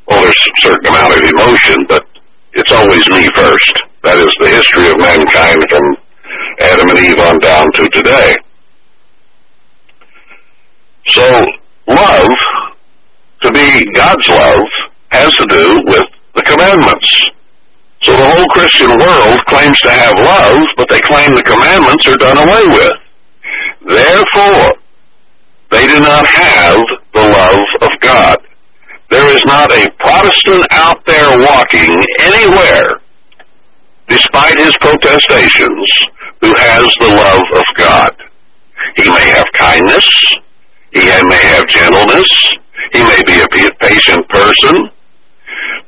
[0.07, 2.05] Well, there's a certain amount of emotion, but
[2.53, 3.73] it's always me first.
[4.03, 5.85] That is the history of mankind from
[6.59, 8.35] Adam and Eve on down to today.
[11.07, 11.41] So,
[11.87, 12.29] love,
[13.41, 14.67] to be God's love,
[15.09, 16.03] has to do with
[16.35, 17.31] the commandments.
[18.03, 22.17] So the whole Christian world claims to have love, but they claim the commandments are
[22.17, 22.91] done away with.
[23.85, 24.71] Therefore,
[25.71, 26.77] they do not have
[27.13, 28.37] the love of God.
[29.09, 32.99] There is not a Protestant out there walking anywhere,
[34.07, 35.87] despite his protestations,
[36.41, 38.11] who has the love of God.
[38.97, 40.09] He may have kindness,
[40.93, 42.29] he may have gentleness,
[42.93, 44.89] he may be a patient person,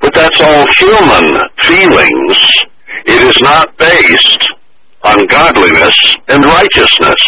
[0.02, 1.26] but that's all human
[1.62, 2.38] feelings.
[3.06, 4.48] It is not based
[5.04, 5.94] on godliness
[6.28, 7.22] and righteousness.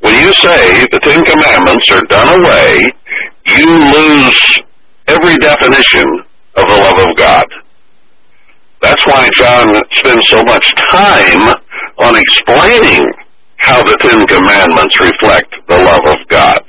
[0.00, 2.90] When you say the Ten Commandments are done away,
[3.46, 4.40] you lose
[5.06, 6.04] every definition
[6.56, 7.44] of the love of God.
[8.80, 11.54] That's why John spends so much time
[11.98, 13.00] on explaining
[13.64, 16.62] how the Ten Commandments reflect the love of God.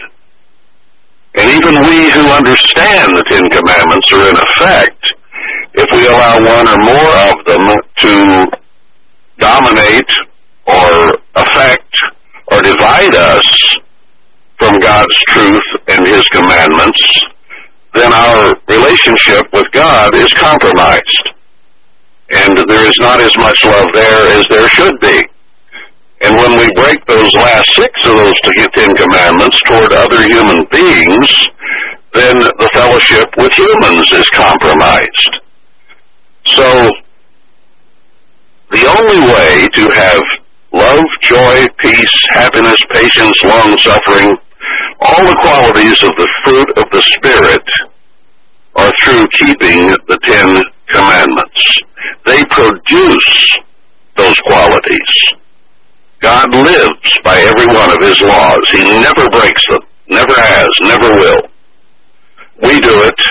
[1.36, 5.04] And even we who understand the Ten Commandments are in effect,
[5.76, 7.66] if we allow one or more of them
[8.00, 8.48] to
[9.38, 10.12] dominate
[10.68, 11.92] or affect
[12.52, 13.76] or divide us
[14.58, 17.04] from God's truth and His commandments,
[17.94, 21.30] then our relationship with God is compromised.
[22.32, 25.24] And there is not as much love there as there should be.
[26.21, 28.34] And when we break those last six of those
[28.73, 31.30] Ten Commandments toward other human beings,
[32.13, 35.32] then the fellowship with humans is compromised.
[36.45, 36.89] So,
[38.71, 40.21] the only way to have
[40.71, 44.38] love, joy, peace, happiness, patience, long-suffering,
[45.01, 47.67] all the qualities of the fruit of the Spirit
[48.75, 51.62] are through keeping the Ten Commandments.
[52.25, 53.58] They produce
[54.15, 55.45] those qualities.
[56.26, 58.66] God lives by every one of His laws.
[58.74, 59.82] He never breaks them.
[60.10, 60.70] Never has.
[60.82, 61.42] Never will.
[62.64, 63.22] We do it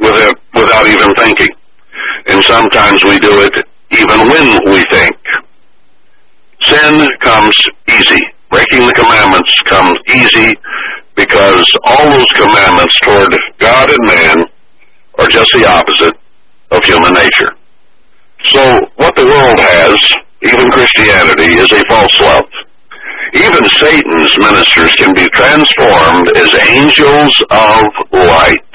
[0.00, 1.54] without, even thinking.
[2.28, 3.54] And sometimes we do it
[3.90, 5.14] even when we think.
[6.68, 8.20] Sin comes easy.
[8.50, 10.56] Breaking the commandments comes easy
[11.16, 14.36] because all those commandments toward God and man
[15.18, 16.16] are just the opposite
[16.70, 17.52] of human nature.
[18.46, 22.44] So what the world has even Christianity, is a false love.
[23.34, 28.74] Even Satan's ministers can be transformed as angels of light.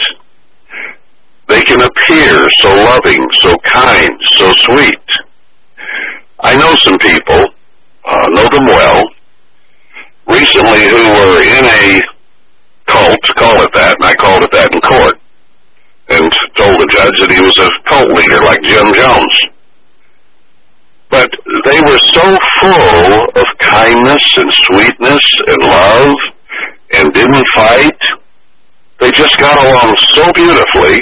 [1.47, 5.05] They can appear so loving, so kind, so sweet.
[6.41, 7.41] I know some people,
[8.05, 9.03] uh, know them well,
[10.27, 11.99] recently who were in a
[12.85, 15.15] cult, call it that, and I called it that in court,
[16.09, 19.37] and told the judge that he was a cult leader like Jim Jones.
[21.09, 21.29] But
[21.65, 26.15] they were so full of kindness and sweetness and love
[26.93, 27.99] and didn't fight.
[28.99, 30.99] They just got along so beautifully.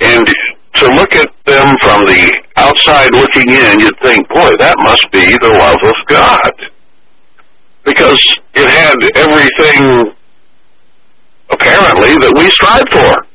[0.00, 0.26] And
[0.74, 5.36] to look at them from the outside looking in, you'd think, boy, that must be
[5.40, 6.52] the love of God.
[7.84, 8.20] Because
[8.54, 10.12] it had everything,
[11.50, 13.26] apparently, that we strive for.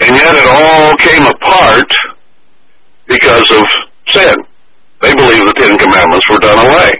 [0.00, 1.92] And yet it all came apart
[3.10, 3.66] because of
[4.14, 4.36] sin.
[5.02, 6.92] They believed the Ten Commandments were done away.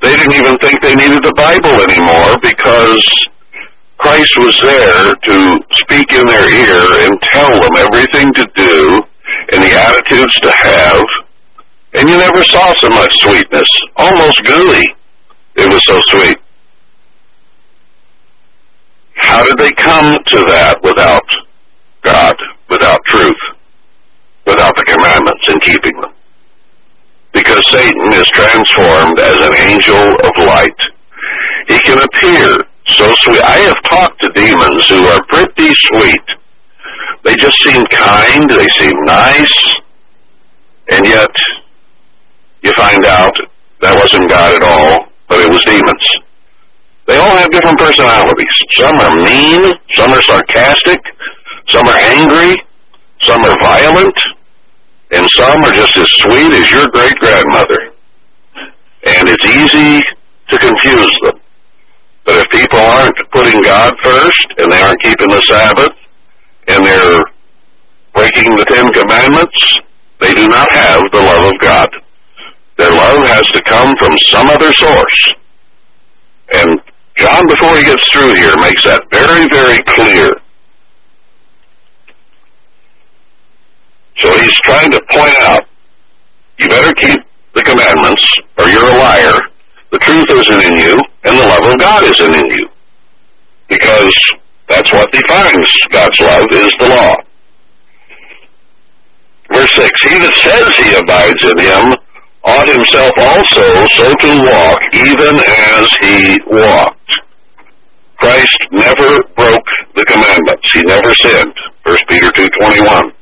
[0.00, 3.04] They didn't even think they needed the Bible anymore because
[3.98, 5.36] Christ was there to
[5.84, 9.04] speak in their ear and tell them everything to do
[9.52, 11.04] and the attitudes to have.
[11.92, 13.68] And you never saw so much sweetness.
[13.96, 14.86] Almost gooey.
[15.56, 16.38] It was so sweet.
[19.16, 21.28] How did they come to that without
[22.02, 22.34] God,
[22.70, 23.36] without truth?
[24.50, 26.12] Without the commandments and keeping them.
[27.32, 30.80] Because Satan is transformed as an angel of light.
[31.70, 32.58] He can appear
[32.98, 33.42] so sweet.
[33.42, 36.26] I have talked to demons who are pretty sweet,
[37.22, 39.58] They just seem kind, they seem nice,
[40.90, 41.30] and yet
[42.62, 43.36] you find out
[43.80, 46.06] that wasn't God at all, but it was demons.
[47.06, 48.56] They all have different personalities.
[48.78, 51.00] Some are mean, some are sarcastic,
[51.68, 52.56] some are angry,
[53.20, 54.16] some are violent,
[55.10, 57.92] and some are just as sweet as your great grandmother.
[59.04, 60.02] And it's easy
[60.50, 61.40] to confuse them.
[62.24, 65.96] But if people aren't putting God first, and they aren't keeping the Sabbath,
[66.68, 67.20] and they're
[68.14, 69.80] breaking the Ten Commandments,
[70.20, 71.88] they do not have the love of God.
[72.76, 75.20] Their love has to come from some other source.
[76.52, 76.80] And
[77.16, 80.28] John, before he gets through here, makes that very, very clear.
[84.20, 85.64] So he's trying to point out,
[86.58, 87.20] you better keep
[87.54, 88.24] the commandments,
[88.58, 89.38] or you're a liar.
[89.92, 92.68] The truth isn't in you, and the love of God isn't in you.
[93.68, 94.14] Because
[94.68, 97.14] that's what defines God's love, is the law.
[99.50, 101.98] Verse 6, He that says he abides in him
[102.44, 107.12] ought himself also so to walk, even as he walked.
[108.18, 110.70] Christ never broke the commandments.
[110.72, 111.54] He never sinned.
[111.84, 113.12] 1 Peter 2.21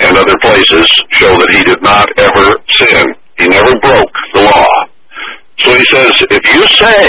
[0.00, 0.84] and other places
[1.16, 3.04] show that he did not ever sin.
[3.38, 4.72] He never broke the law.
[5.60, 7.00] So he says, if you say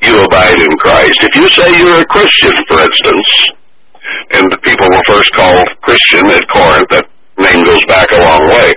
[0.00, 3.28] you abide in Christ, if you say you're a Christian, for instance,
[4.32, 7.04] and the people were first called Christian at Corinth, that
[7.36, 8.72] name goes back a long way,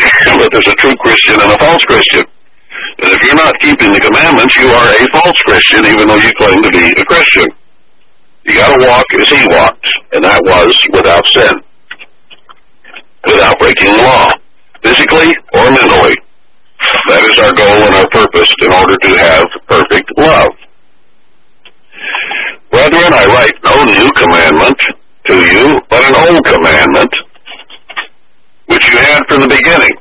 [0.40, 2.24] but there's a true Christian and a false Christian.
[3.04, 6.32] And if you're not keeping the commandments, you are a false Christian, even though you
[6.40, 7.48] claim to be a Christian.
[8.44, 11.60] You gotta walk as he walked, and that was without sin
[13.26, 14.30] without breaking the law,
[14.82, 16.16] physically or mentally.
[17.06, 20.52] That is our goal and our purpose in order to have perfect love.
[22.70, 24.78] Brethren, I write no new commandment
[25.26, 27.12] to you, but an old commandment,
[28.66, 29.94] which you had from the beginning.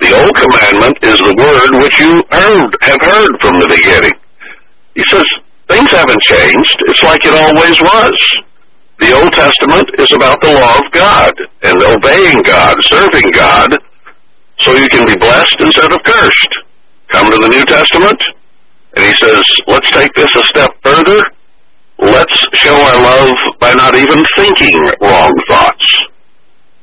[0.00, 4.14] The old commandment is the word which you heard, have heard from the beginning.
[4.94, 5.26] He says,
[5.68, 6.76] things haven't changed.
[6.86, 8.16] It's like it always was.
[8.98, 13.76] The Old Testament is about the law of God and obeying God, serving God,
[14.60, 16.52] so you can be blessed instead of cursed.
[17.08, 18.20] Come to the New Testament,
[18.96, 21.22] and he says, let's take this a step further.
[21.98, 25.86] Let's show our love by not even thinking wrong thoughts.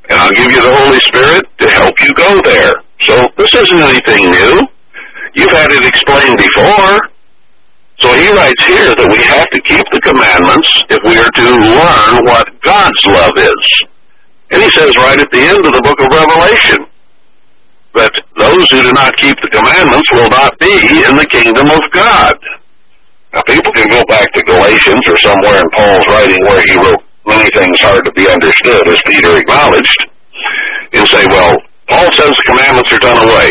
[0.09, 2.73] And I'll give you the Holy Spirit to help you go there.
[3.07, 4.61] So this isn't anything new.
[5.35, 7.12] You've had it explained before.
[8.03, 11.47] So he writes here that we have to keep the commandments if we are to
[11.55, 13.63] learn what God's love is.
[14.51, 16.83] And he says right at the end of the book of Revelation
[17.95, 20.75] that those who do not keep the commandments will not be
[21.07, 22.35] in the kingdom of God.
[23.31, 27.07] Now people can go back to Galatians or somewhere in Paul's writing where he wrote
[27.23, 29.99] many things hard to be understood, as Peter acknowledged,
[30.91, 31.55] and say, well,
[31.87, 33.47] Paul says the commandments are done away.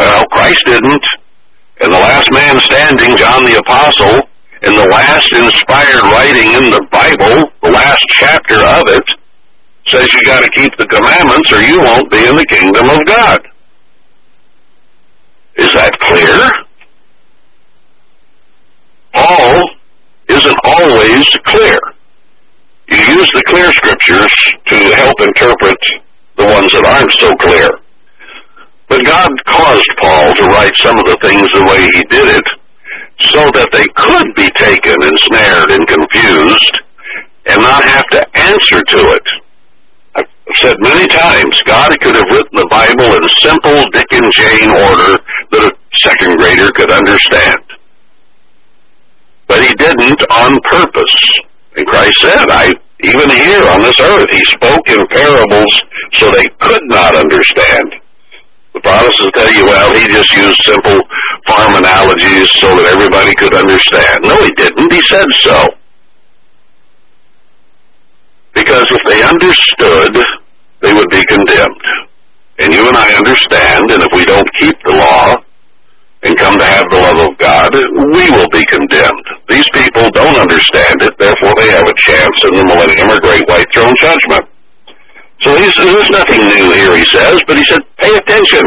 [0.00, 1.04] Well, Christ didn't.
[1.80, 4.22] And the last man standing, John the Apostle,
[4.62, 9.04] in the last inspired writing in the Bible, the last chapter of it,
[9.88, 13.40] says you gotta keep the commandments or you won't be in the kingdom of God.
[15.56, 16.50] Is that clear?
[19.12, 19.70] Paul
[20.28, 21.78] isn't always clear.
[22.88, 24.34] You use the clear scriptures
[24.66, 25.78] to help interpret
[26.36, 27.68] the ones that aren't so clear.
[28.94, 32.46] But God caused Paul to write some of the things the way he did it
[33.26, 36.74] so that they could be taken, ensnared, and confused
[37.50, 39.26] and not have to answer to it.
[40.14, 40.30] I've
[40.62, 45.18] said many times, God could have written the Bible in simple Dick and Jane order
[45.50, 47.66] that a second grader could understand.
[49.50, 51.18] But he didn't on purpose.
[51.74, 52.70] And Christ said, I,
[53.02, 55.74] even here on this earth, he spoke in parables
[56.22, 58.03] so they could not understand.
[58.74, 60.98] The Protestants tell you, well, he just used simple
[61.46, 64.26] farm analogies so that everybody could understand.
[64.26, 64.90] No, he didn't.
[64.90, 65.58] He said so.
[68.52, 70.14] Because if they understood,
[70.82, 71.86] they would be condemned.
[72.58, 75.34] And you and I understand, and if we don't keep the law
[76.22, 79.26] and come to have the love of God, we will be condemned.
[79.48, 83.46] These people don't understand it, therefore they have a chance in the millennium or great
[83.46, 84.53] white throne judgment.
[85.44, 88.64] So he's, there's nothing new here, he says, but he said, pay attention.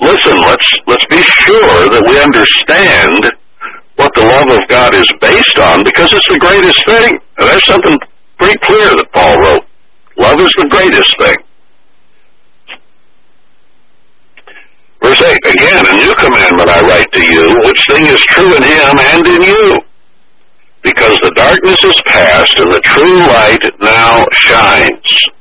[0.00, 3.28] Listen, let's, let's be sure that we understand
[3.96, 7.12] what the love of God is based on because it's the greatest thing.
[7.36, 7.98] And there's something
[8.38, 9.64] pretty clear that Paul wrote.
[10.16, 11.36] Love is the greatest thing.
[15.04, 18.62] Verse 8, again, a new commandment I write to you, which thing is true in
[18.64, 19.80] him and in you.
[20.82, 25.39] because the darkness is past and the true light now shines.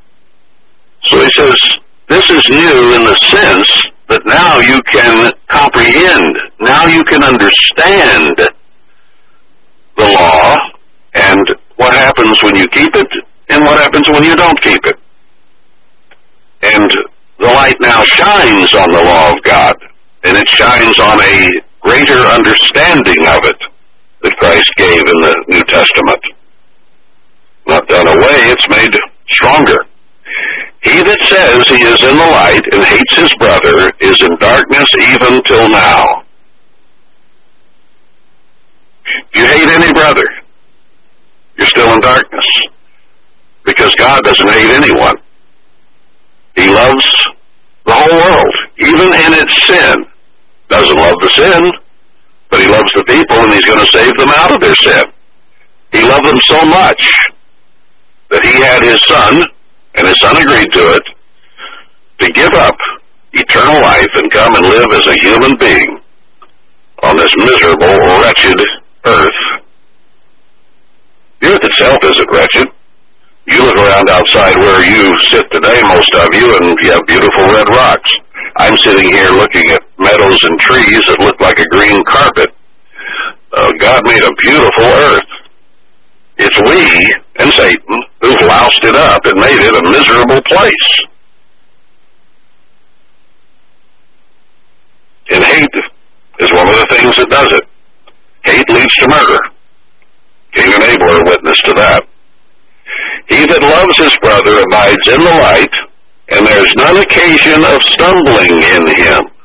[1.03, 1.55] So he says,
[2.07, 3.69] this is new in the sense
[4.09, 8.35] that now you can comprehend, now you can understand
[9.95, 10.55] the law
[11.13, 13.07] and what happens when you keep it
[13.49, 14.95] and what happens when you don't keep it.
[16.61, 16.89] And
[17.39, 19.75] the light now shines on the law of God,
[20.23, 23.57] and it shines on a greater understanding of it
[24.21, 26.23] that Christ gave in the New Testament.
[27.67, 29.77] Not done away, it's made stronger.
[30.81, 34.89] He that says he is in the light and hates his brother is in darkness
[34.95, 36.23] even till now.
[39.05, 40.23] If you hate any brother,
[41.57, 42.45] you're still in darkness.
[43.65, 45.17] Because God doesn't hate anyone.
[46.55, 47.05] He loves
[47.85, 50.05] the whole world, even in its sin.
[50.69, 51.71] Doesn't love the sin,
[52.49, 55.03] but he loves the people and he's going to save them out of their sin.
[55.91, 57.03] He loved them so much
[58.29, 59.43] that he had his son,
[59.99, 61.03] and his son agreed to it,
[62.19, 62.75] to give up
[63.33, 65.99] eternal life and come and live as a human being
[67.03, 68.59] on this miserable, wretched
[69.05, 69.39] earth.
[71.41, 72.67] The earth itself isn't wretched.
[73.47, 77.47] You look around outside where you sit today, most of you, and you have beautiful
[77.47, 78.11] red rocks.
[78.57, 82.49] I'm sitting here looking at meadows and trees that look like a green carpet.
[83.53, 85.28] Uh, God made a beautiful earth.
[86.39, 90.89] It's we and Satan who've loused it up and made it a miserable place.
[95.31, 95.75] And hate
[96.39, 97.63] is one of the things that does it.
[98.45, 99.39] Hate leads to murder.
[100.53, 102.03] Cain and Abel are witness to that.
[103.27, 105.75] He that loves his brother abides in the light,
[106.31, 109.38] and there's none occasion of stumbling in him.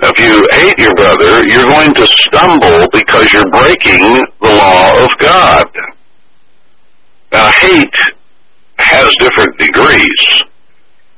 [0.00, 5.10] If you hate your brother, you're going to stumble because you're breaking the law of
[5.18, 5.66] God.
[7.32, 7.96] Now, hate
[8.78, 10.08] has different degrees.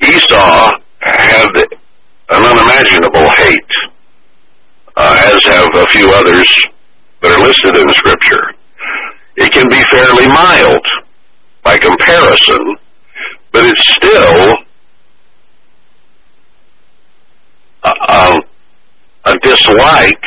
[0.00, 0.70] Esau
[1.00, 1.48] had
[2.30, 3.60] an unimaginable hate,
[4.96, 6.46] uh, as have a few others
[7.20, 8.54] that are listed in Scripture.
[9.36, 10.86] It can be fairly mild
[11.62, 12.76] by comparison,
[13.52, 14.48] but it's still
[17.84, 18.42] a, a,
[19.30, 20.26] a dislike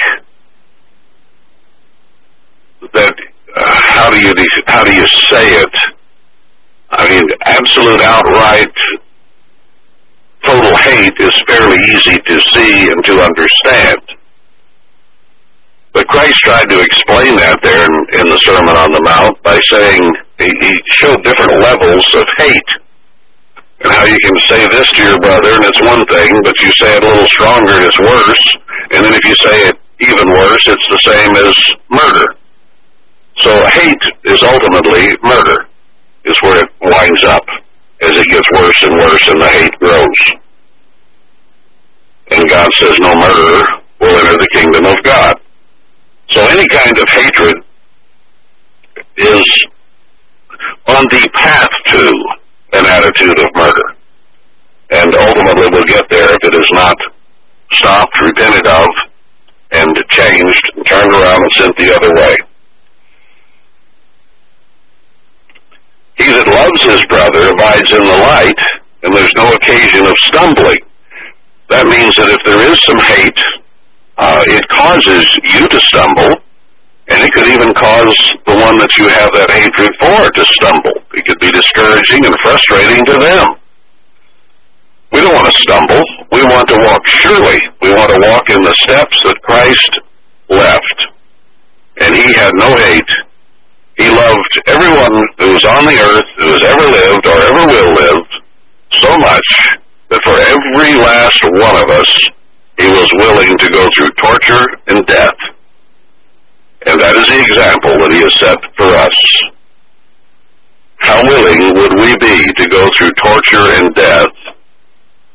[2.93, 3.13] that
[3.55, 4.33] uh, how do you
[4.67, 5.75] how do you say it?
[6.89, 8.75] I mean, absolute outright
[10.43, 13.97] total hate is fairly easy to see and to understand.
[15.93, 19.59] But Christ tried to explain that there in, in the Sermon on the Mount by
[19.71, 20.01] saying
[20.39, 22.82] he, he showed different levels of hate.
[23.83, 26.71] And how you can say this to your brother and it's one thing, but you
[26.79, 28.43] say it a little stronger and it's worse.
[28.91, 31.53] And then if you say it even worse, it's the same as
[31.91, 32.35] murder.
[33.37, 35.67] So hate is ultimately murder,
[36.23, 37.43] is where it winds up
[38.01, 40.19] as it gets worse and worse and the hate grows.
[42.31, 43.63] And God says no murderer
[43.99, 45.39] will enter the kingdom of God.
[46.31, 47.55] So any kind of hatred
[49.17, 49.63] is
[50.87, 52.11] on the path to
[52.73, 53.87] an attitude of murder.
[54.91, 56.97] And ultimately we'll get there if it is not
[57.71, 58.87] stopped, repented of,
[59.71, 62.35] and changed, and turned around and sent the other way.
[66.17, 68.59] He that loves his brother abides in the light,
[69.01, 70.79] and there's no occasion of stumbling.
[71.69, 73.39] That means that if there is some hate
[74.17, 76.42] uh, it causes you to stumble,
[77.13, 78.17] and it could even cause
[78.49, 80.97] the one that you have that hatred for to stumble.
[81.13, 83.45] It could be discouraging and frustrating to them.
[85.13, 86.01] We don't want to stumble.
[86.33, 87.61] We want to walk surely.
[87.85, 89.91] We want to walk in the steps that Christ
[90.49, 90.99] left.
[92.01, 93.13] And he had no hate.
[94.01, 97.93] He loved everyone who was on the earth, who has ever lived or ever will
[97.93, 98.25] live,
[98.89, 99.49] so much
[100.09, 102.09] that for every last one of us,
[102.81, 105.52] he was willing to go through torture and death.
[106.85, 109.15] And that is the example that he has set for us.
[110.97, 114.35] How willing would we be to go through torture and death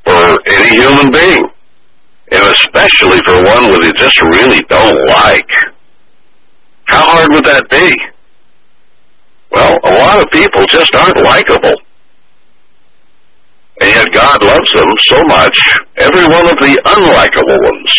[0.05, 1.45] for any human being?
[2.33, 5.49] And especially for one that you just really don't like.
[6.85, 7.97] How hard would that be?
[9.51, 11.77] Well, a lot of people just aren't likable.
[13.81, 15.57] And yet God loves them so much,
[15.97, 17.93] every one of the unlikable ones,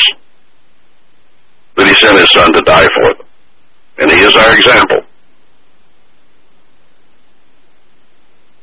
[1.77, 3.28] that He sent His Son to die for them.
[3.99, 5.01] And He is our example.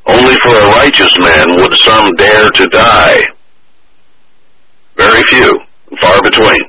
[0.07, 3.23] Only for a righteous man would some dare to die.
[4.97, 5.51] Very few,
[6.01, 6.61] far between.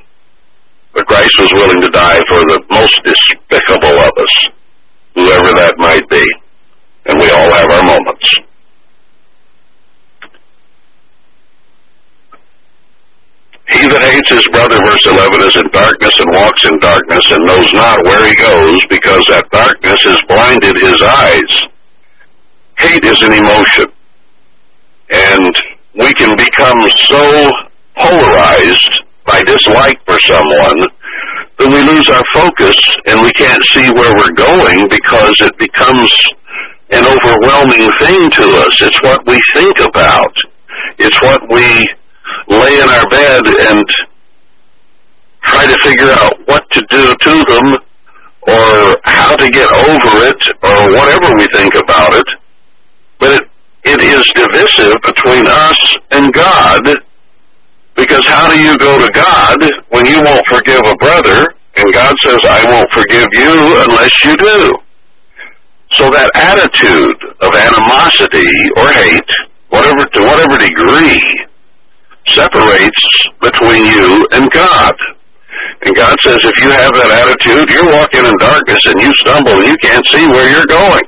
[0.92, 4.50] But Christ was willing to die for the most despicable of us,
[5.14, 6.24] whoever that might be.
[7.06, 8.28] And we all have our moments.
[13.68, 17.44] He that hates his brother, verse 11, is in darkness and walks in darkness and
[17.44, 21.52] knows not where he goes because that darkness has blinded his eyes.
[22.80, 23.92] Hate is an emotion.
[25.12, 25.52] And
[26.00, 26.80] we can become
[27.12, 27.22] so
[27.96, 28.92] polarized
[29.28, 30.80] by dislike for someone
[31.60, 36.08] that we lose our focus and we can't see where we're going because it becomes
[36.88, 38.72] an overwhelming thing to us.
[38.80, 40.32] It's what we think about.
[40.96, 41.84] It's what we
[42.48, 43.84] lay in our bed and
[45.42, 47.68] try to figure out what to do to them
[48.48, 52.26] or how to get over it or whatever we think about it.
[53.18, 53.42] But it,
[53.84, 56.82] it is divisive between us and God
[57.96, 59.58] because how do you go to God
[59.90, 61.44] when you won't forgive a brother
[61.76, 63.52] and God says, I won't forgive you
[63.84, 64.78] unless you do?
[65.98, 69.30] So that attitude of animosity or hate,
[69.70, 71.20] whatever to whatever degree,
[72.34, 73.02] separates
[73.40, 74.94] between you and God.
[75.84, 79.52] And God says if you have that attitude, you're walking in darkness and you stumble
[79.52, 81.04] and you can't see where you're going.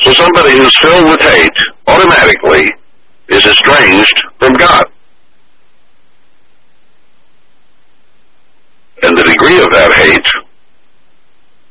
[0.00, 2.70] So somebody who's filled with hate automatically
[3.28, 4.84] is estranged from God.
[9.02, 10.26] And the degree of that hate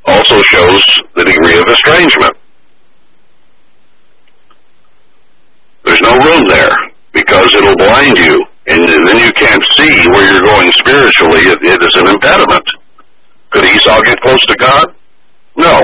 [0.06, 0.84] also shows
[1.16, 2.36] the degree of estrangement.
[5.84, 10.46] There's no room there because it'll blind you and then you can't see where you're
[10.46, 11.42] going spiritually.
[11.42, 12.66] It, it is an impediment.
[13.50, 14.88] Could Esau get close to God?
[15.58, 15.82] No.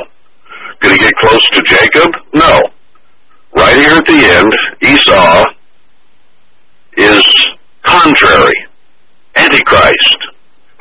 [0.80, 2.10] Could he get close to Jacob?
[2.34, 2.60] No.
[3.56, 4.52] Right here at the end,
[4.82, 5.44] Esau
[6.98, 7.24] is
[7.84, 8.54] contrary,
[9.36, 10.18] antichrist,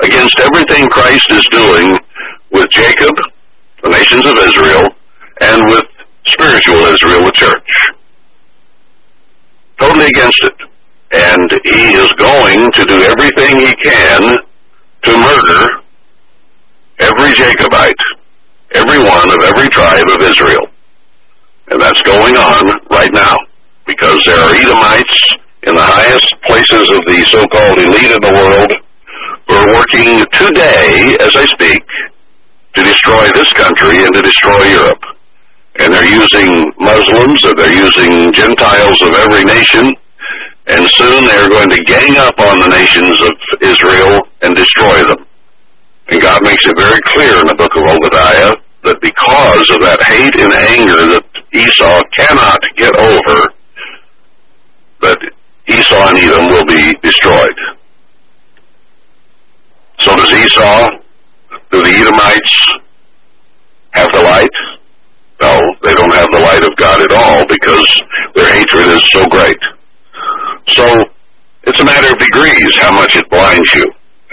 [0.02, 1.98] against everything Christ is doing
[2.52, 3.14] with Jacob,
[3.82, 4.82] the nations of Israel,
[5.40, 5.84] and with
[6.26, 7.95] spiritual Israel, the church.
[9.78, 10.54] Totally against it.
[11.12, 14.20] And he is going to do everything he can
[15.04, 15.82] to murder
[16.98, 18.04] every Jacobite,
[18.72, 20.66] every one of every tribe of Israel.
[21.68, 23.34] And that's going on right now
[23.86, 25.18] because there are Edomites
[25.62, 28.72] in the highest places of the so-called elite of the world
[29.48, 31.82] who are working today, as I speak,
[32.74, 35.15] to destroy this country and to destroy Europe.
[35.78, 39.94] And they're using Muslims, or they're using Gentiles of every nation,
[40.66, 45.26] and soon they're going to gang up on the nations of Israel and destroy them.
[46.08, 48.52] And God makes it very clear in the book of Obadiah
[48.84, 53.48] that because of that hate and anger that Esau cannot get over,
[55.02, 55.18] that
[55.68, 57.58] Esau and Edom will be destroyed.
[59.98, 60.90] So does Esau,
[61.70, 62.54] do the Edomites
[63.90, 64.75] have the light?
[65.40, 67.86] No, they don't have the light of God at all because
[68.34, 69.58] their hatred is so great.
[70.68, 70.84] So
[71.64, 73.84] it's a matter of degrees how much it blinds you,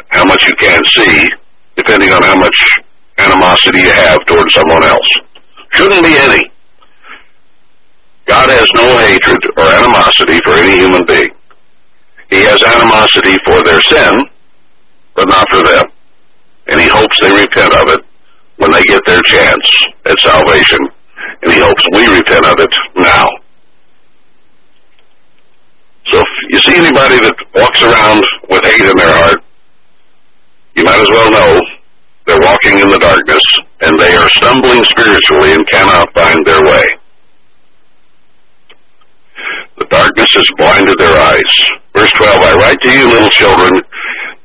[0.07, 1.27] how much you can't see,
[1.75, 2.55] depending on how much
[3.17, 5.07] animosity you have towards someone else.
[5.73, 6.43] Shouldn't be any.
[8.25, 11.29] God has no hatred or animosity for any human being.
[12.29, 14.13] He has animosity for their sin,
[15.15, 15.85] but not for them.
[16.67, 17.99] And he hopes they repent of it
[18.63, 19.67] when they get their chance
[20.05, 20.79] at salvation.
[21.43, 23.27] And he hopes we repent of it now.
[26.07, 29.43] So if you see anybody that walks around with hate in their heart,
[30.75, 31.59] you might as well know
[32.25, 33.43] they're walking in the darkness
[33.81, 36.87] and they are stumbling spiritually and cannot find their way.
[39.77, 41.53] The darkness has blinded their eyes.
[41.95, 43.71] Verse 12, I write to you, little children,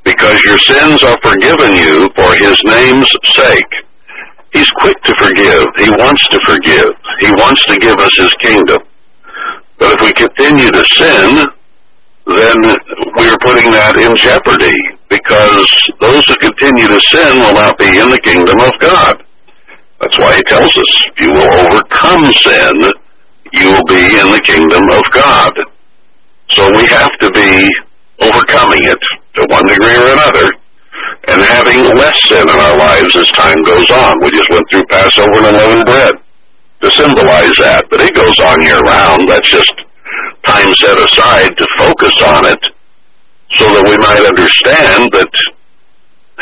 [0.03, 3.07] because your sins are forgiven you for his name's
[3.37, 3.88] sake.
[4.53, 5.67] He's quick to forgive.
[5.77, 6.89] He wants to forgive.
[7.21, 8.79] He wants to give us his kingdom.
[9.79, 11.35] But if we continue to sin,
[12.27, 12.57] then
[13.17, 14.77] we're putting that in jeopardy
[15.09, 15.69] because
[16.01, 19.23] those who continue to sin will not be in the kingdom of God.
[20.01, 22.75] That's why he tells us, if you will overcome sin,
[23.53, 25.53] you will be in the kingdom of God.
[26.51, 27.69] So we have to be
[28.21, 29.03] overcoming it
[29.35, 30.58] to one degree or another
[31.29, 34.19] and having less sin in our lives as time goes on.
[34.23, 36.15] We just went through Passover and unleavened bread
[36.83, 39.29] to symbolize that, but it goes on year round.
[39.29, 39.73] That's just
[40.47, 42.63] time set aside to focus on it
[43.59, 45.33] so that we might understand that,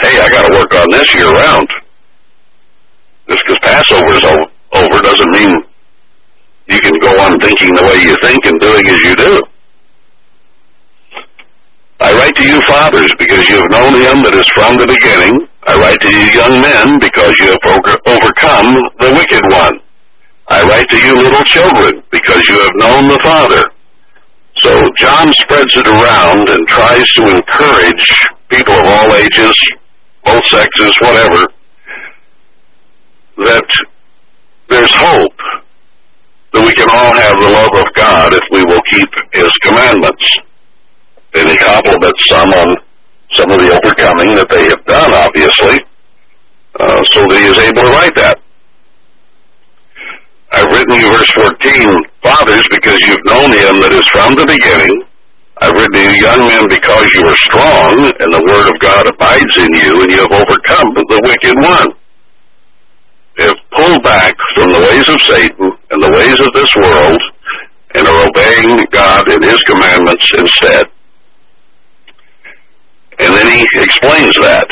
[0.03, 1.69] hey, I got to work on this year round.
[3.29, 5.51] Just because Passover is over doesn't mean
[6.69, 9.43] you can go on thinking the way you think and doing as you do.
[11.99, 15.49] I write to you fathers because you have known him that is from the beginning.
[15.65, 17.65] I write to you young men because you have
[18.05, 19.81] overcome the wicked one.
[20.49, 23.65] I write to you little children because you have known the Father.
[24.61, 24.71] So
[25.01, 28.07] John spreads it around and tries to encourage
[28.49, 29.57] people of all ages,
[30.25, 31.49] both sexes, whatever,
[33.45, 33.69] that
[34.69, 35.41] there's hope
[36.53, 40.25] that we can all have the love of God if we will keep His commandments.
[41.37, 42.77] And he compliments some on
[43.37, 45.85] some of the overcoming that they have done, obviously,
[46.81, 48.41] uh, so that he is able to write that.
[50.53, 55.05] I've written you verse 14, fathers, because you've known him that is from the beginning.
[55.61, 59.57] I've written you young men because you are strong, and the word of God abides
[59.61, 61.91] in you, and you have overcome the wicked one.
[63.45, 67.21] Have pulled back from the ways of Satan and the ways of this world,
[67.93, 70.87] and are obeying God and his commandments instead.
[73.19, 74.69] And then he explains that.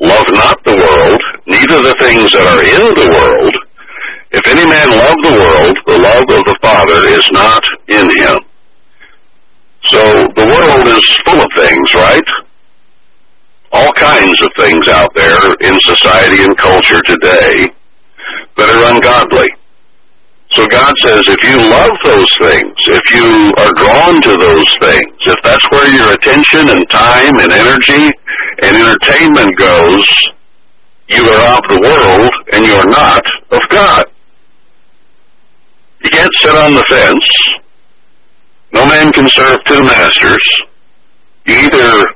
[0.00, 3.54] Love not the world, neither the things that are in the world.
[4.30, 8.38] If any man love the world, the love of the Father is not in him.
[9.84, 9.98] So
[10.36, 12.28] the world is full of things, right?
[13.72, 17.66] All kinds of things out there in society and culture today
[18.56, 19.48] that are ungodly.
[20.50, 25.12] So God says if you love those things, if you are drawn to those things,
[25.26, 28.12] if that's where your attention and time and energy
[28.62, 30.06] and entertainment goes,
[31.08, 34.06] you are of the world and you are not of God.
[36.02, 37.24] You can't sit on the fence.
[38.72, 40.40] No man can serve two masters.
[41.46, 42.06] You either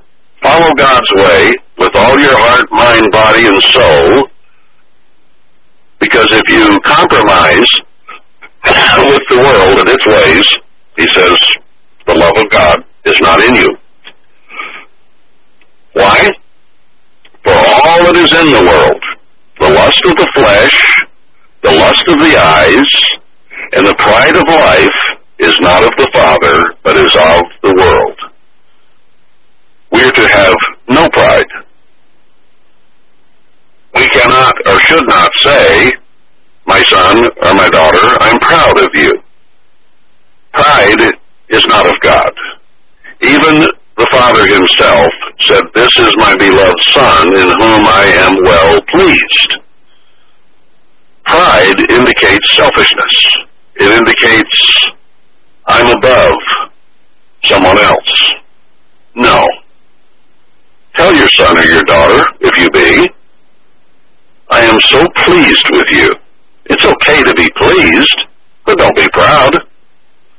[0.42, 4.28] follow God's way with all your heart, mind, body, and soul,
[5.98, 7.71] because if you compromise
[9.32, 10.46] the world and its ways,
[10.96, 11.38] he says,
[12.06, 13.68] the love of God is not in you.
[15.94, 16.28] Why?
[17.44, 19.02] For all that is in the world,
[19.58, 20.78] the lust of the flesh,
[21.62, 22.90] the lust of the eyes,
[23.72, 25.00] and the pride of life
[25.38, 28.18] is not of the Father, but is of the world.
[29.92, 30.56] We are to have
[30.88, 31.46] no pride.
[33.94, 35.92] We cannot or should not say,
[36.66, 39.10] my son or my daughter, I'm proud of you.
[40.52, 41.12] Pride
[41.48, 42.32] is not of God.
[43.22, 45.08] Even the Father himself
[45.46, 49.62] said, This is my beloved Son in whom I am well pleased.
[51.24, 53.14] Pride indicates selfishness.
[53.76, 54.86] It indicates
[55.66, 56.38] I'm above
[57.44, 58.14] someone else.
[59.14, 59.44] No.
[60.94, 63.08] Tell your son or your daughter, if you be,
[64.50, 66.08] I am so pleased with you.
[66.72, 68.16] It's okay to be pleased,
[68.64, 69.52] but don't be proud.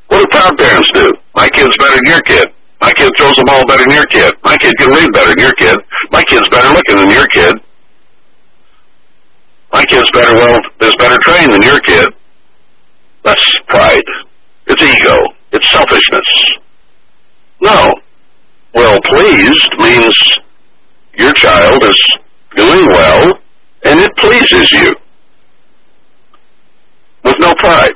[0.08, 1.14] What do proud parents do?
[1.36, 2.48] My kid's better than your kid.
[2.82, 4.34] My kid throws the ball better than your kid.
[4.44, 5.78] My kid can read better than your kid.
[6.12, 7.54] My kid's better looking than your kid.
[9.72, 12.10] My kid's better well is better trained than your kid.
[13.24, 14.02] That's pride.
[14.66, 15.14] It's ego.
[15.52, 16.30] It's selfishness.
[17.62, 17.94] No.
[18.74, 20.16] Well pleased means
[21.16, 22.00] your child is
[22.56, 23.34] doing well
[23.86, 24.92] and it pleases you.
[27.24, 27.95] With no pride.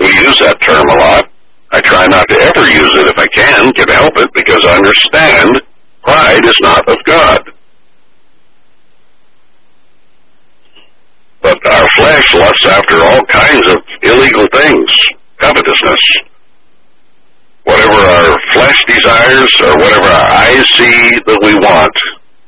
[0.00, 1.28] We use that term a lot.
[1.70, 4.76] I try not to ever use it if I can, can help it, because I
[4.76, 5.60] understand
[6.02, 7.40] pride is not of God.
[11.42, 14.90] But our flesh lusts after all kinds of illegal things.
[15.38, 16.00] Covetousness.
[17.64, 21.96] Whatever our flesh desires or whatever our eyes see that we want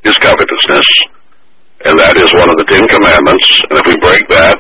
[0.04, 0.86] is covetousness.
[1.84, 3.46] And that is one of the Ten Commandments.
[3.68, 4.56] And if we break that,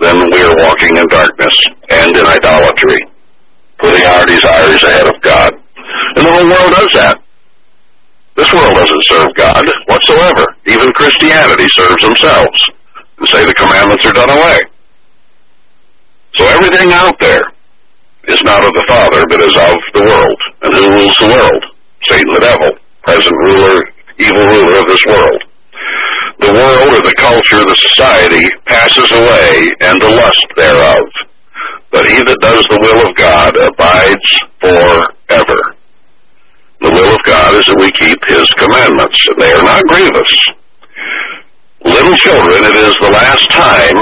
[0.00, 1.54] then we are walking in darkness
[1.92, 3.00] and in idolatry,
[3.78, 5.52] putting our desires ahead of God.
[6.16, 7.16] And the whole world does that.
[8.36, 10.44] This world doesn't serve God whatsoever.
[10.66, 12.58] Even Christianity serves themselves
[13.18, 14.58] and say the commandments are done away.
[16.34, 17.44] So everything out there
[18.26, 20.40] is not of the Father, but is of the world.
[20.62, 21.62] And who rules the world?
[22.10, 22.70] Satan the devil,
[23.04, 23.84] present ruler,
[24.18, 25.42] evil ruler of this world.
[26.40, 31.06] The world or the culture, the society passes away and the lust thereof.
[31.90, 34.28] But he that does the will of God abides
[34.58, 35.60] forever.
[36.80, 39.18] The will of God is that we keep his commandments.
[39.30, 40.32] And they are not grievous.
[41.84, 43.96] Little children, it is the last time,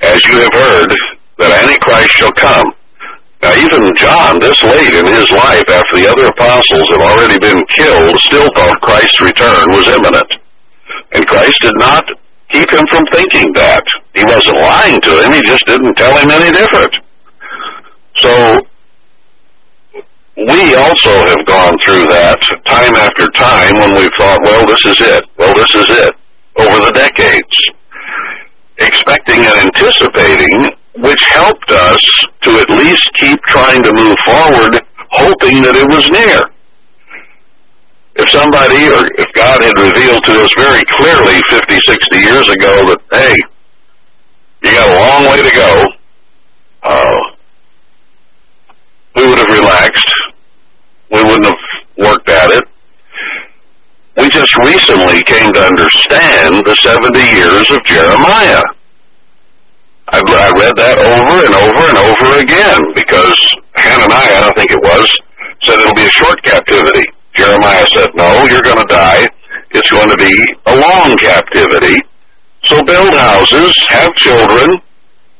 [0.00, 0.90] as you have heard,
[1.38, 2.72] that Antichrist shall come.
[3.42, 7.58] Now even John, this late in his life, after the other apostles had already been
[7.74, 10.30] killed, still thought Christ's return was imminent.
[11.12, 12.04] And Christ did not
[12.50, 13.82] keep him from thinking that.
[14.14, 16.94] He wasn't lying to him, he just didn't tell him any different.
[18.16, 18.60] So,
[20.36, 24.96] we also have gone through that time after time when we've thought, well, this is
[25.00, 25.24] it.
[25.36, 26.14] Well, this is it.
[26.56, 27.56] Over the decades.
[28.78, 32.00] Expecting and anticipating, which helped us
[32.42, 36.40] to at least keep trying to move forward, hoping that it was near.
[38.14, 42.92] If somebody or if God had revealed to us very clearly 50, 60 years ago
[42.92, 43.36] that, hey,
[44.62, 45.84] you got a long way to go,
[46.82, 47.20] uh,
[49.16, 50.12] we would have relaxed.
[51.10, 51.60] We wouldn't have
[51.98, 52.64] worked at it.
[54.16, 58.62] We just recently came to understand the 70 years of Jeremiah.
[60.08, 63.38] I, I read that over and over and over again because
[63.74, 65.06] Hananiah, I think it was,
[65.62, 67.06] said it'll be a short captivity.
[67.34, 69.28] Jeremiah said, no, you're going to die.
[69.70, 70.34] It's going to be
[70.66, 72.02] a long captivity.
[72.64, 74.66] So build houses, have children.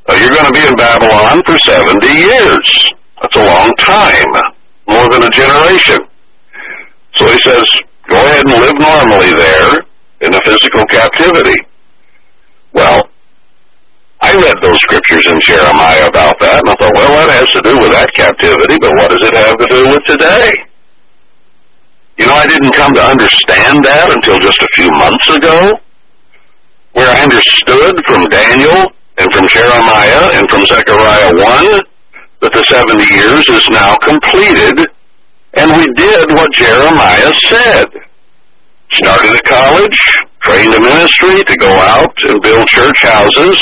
[0.08, 2.66] Uh, you're going to be in Babylon for 70 years.
[3.20, 4.30] That's a long time,
[4.88, 5.98] more than a generation.
[7.14, 7.62] So he says,
[8.08, 9.72] go ahead and live normally there
[10.22, 11.56] in a physical captivity.
[12.72, 13.11] Well,
[14.32, 17.60] I read those scriptures in Jeremiah about that, and I thought, well, that has to
[17.60, 20.48] do with that captivity, but what does it have to do with today?
[22.16, 25.76] You know, I didn't come to understand that until just a few months ago,
[26.96, 28.88] where I understood from Daniel
[29.20, 31.76] and from Jeremiah and from Zechariah 1
[32.40, 34.80] that the 70 years is now completed,
[35.60, 37.84] and we did what Jeremiah said.
[38.96, 40.00] Started a college,
[40.40, 43.60] trained a ministry to go out and build church houses.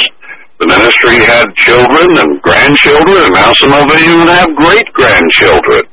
[0.61, 5.89] The ministry had children and grandchildren, and now some of them even have great-grandchildren.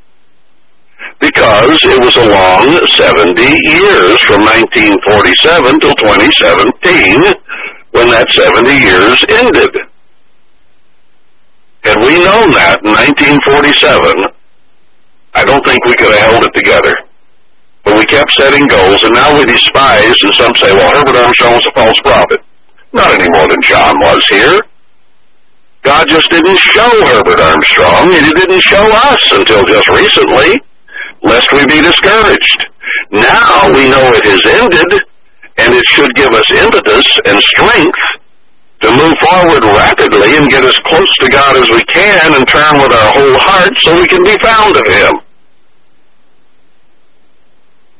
[1.23, 2.67] Because it was a long
[2.99, 7.31] 70 years from 1947 till 2017
[7.95, 9.71] when that 70 years ended.
[11.87, 14.19] Had we known that in 1947,
[15.31, 16.93] I don't think we could have held it together.
[17.87, 21.55] But we kept setting goals, and now we despise, and some say, well, Herbert Armstrong
[21.55, 22.43] was a false prophet.
[22.93, 24.61] Not any more than John was here.
[25.83, 30.59] God just didn't show Herbert Armstrong, and he didn't show us until just recently,
[31.21, 32.59] lest we be discouraged.
[33.11, 34.99] Now we know it has ended,
[35.57, 37.99] and it should give us impetus and strength
[38.81, 42.81] to move forward rapidly and get as close to God as we can and turn
[42.81, 45.13] with our whole heart so we can be found of Him.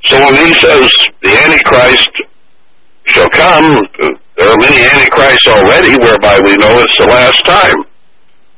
[0.06, 0.90] So when he says
[1.22, 2.12] the Antichrist
[3.06, 7.76] shall come, there are many Antichrists already whereby we know it's the last time.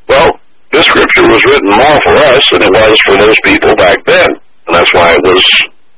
[0.08, 0.40] Well,
[0.72, 4.28] this scripture was written more for us than it was for those people back then.
[4.68, 5.44] And that's why it was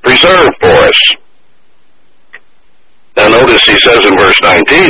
[0.03, 0.99] preserved for us.
[3.17, 4.89] Now notice he says in verse 19,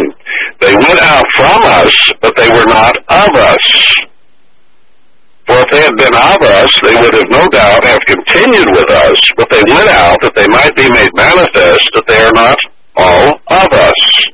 [0.59, 3.65] they went out from us, but they were not of us.
[5.47, 8.91] For if they had been of us, they would have no doubt have continued with
[8.91, 12.57] us, but they went out that they might be made manifest that they are not
[12.95, 14.31] all of us.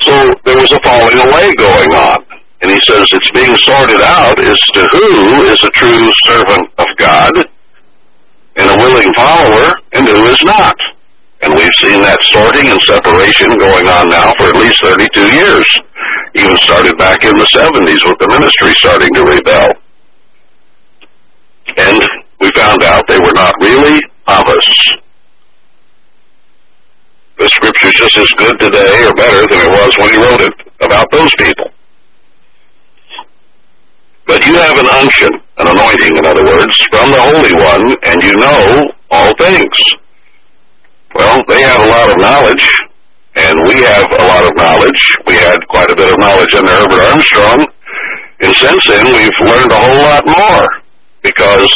[0.00, 2.24] So there was a falling away going on.
[2.60, 6.86] And he says it's being sorted out as to who is a true servant of
[6.98, 7.32] God
[8.56, 10.74] and a willing follower and who is not.
[11.40, 15.66] And we've seen that sorting and separation going on now for at least 32 years.
[16.34, 19.70] Even started back in the 70s with the ministry starting to rebel.
[21.78, 22.02] And
[22.40, 24.68] we found out they were not really of us.
[27.38, 30.54] The scripture's just as good today or better than it was when he wrote it
[30.80, 31.70] about those people.
[34.26, 38.22] But you have an unction, an anointing, in other words, from the Holy One, and
[38.22, 39.70] you know all things.
[41.14, 42.66] Well, they have a lot of knowledge,
[43.36, 45.00] and we have a lot of knowledge.
[45.26, 47.58] We had quite a bit of knowledge under Herbert Armstrong,
[48.40, 50.66] and since then we've learned a whole lot more,
[51.22, 51.70] because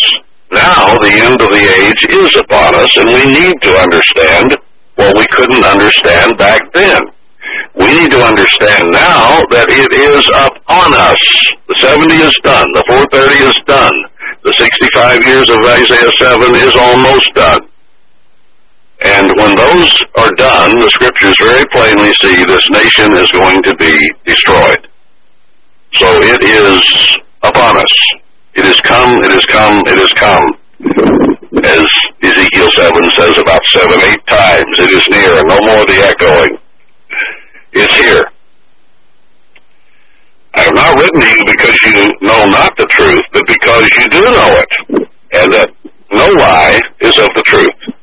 [0.51, 4.59] now the end of the age is upon us, and we need to understand
[4.97, 7.03] what we couldn't understand back then.
[7.75, 11.23] We need to understand now that it is upon us.
[11.69, 12.69] The 70 is done.
[12.77, 13.97] The 430 is done.
[14.45, 17.63] The 65 years of Isaiah 7 is almost done.
[19.05, 23.75] And when those are done, the scriptures very plainly see this nation is going to
[23.77, 24.87] be destroyed.
[25.95, 27.95] So it is upon us.
[28.55, 31.32] It has come, it has come, it has come.
[31.63, 31.87] As
[32.23, 36.59] Ezekiel 7 says about seven, eight times, it is near, no more the echoing.
[37.73, 38.23] It's here.
[40.55, 44.09] I have not written to you because you know not the truth, but because you
[44.11, 44.69] do know it,
[45.33, 45.71] and that
[46.11, 47.95] no lie is of the truth.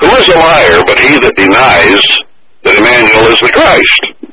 [0.00, 2.02] Who is a liar but he that denies
[2.64, 4.32] that Emmanuel is the Christ?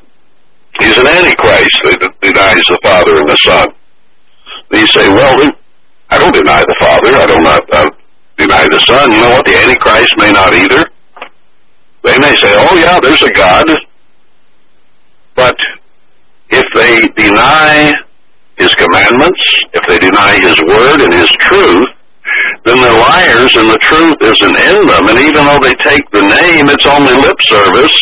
[0.80, 3.68] He's an antichrist that denies the Father and the Son.
[4.72, 5.52] You say, well,
[6.10, 7.14] I don't deny the Father.
[7.14, 7.95] I do not
[8.36, 9.12] deny the Son.
[9.12, 9.46] You know what?
[9.46, 10.84] The Antichrist may not either.
[12.04, 13.66] They may say, oh yeah, there's a God.
[15.34, 15.56] But
[16.50, 17.92] if they deny
[18.56, 19.40] His commandments,
[19.74, 21.88] if they deny His word and His truth,
[22.64, 25.04] then they're liars and the truth isn't in them.
[25.06, 27.98] And even though they take the name, it's only lip service.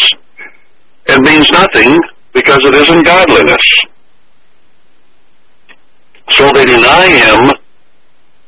[1.06, 2.00] It means nothing
[2.32, 3.64] because it isn't godliness.
[6.30, 7.50] So they deny Him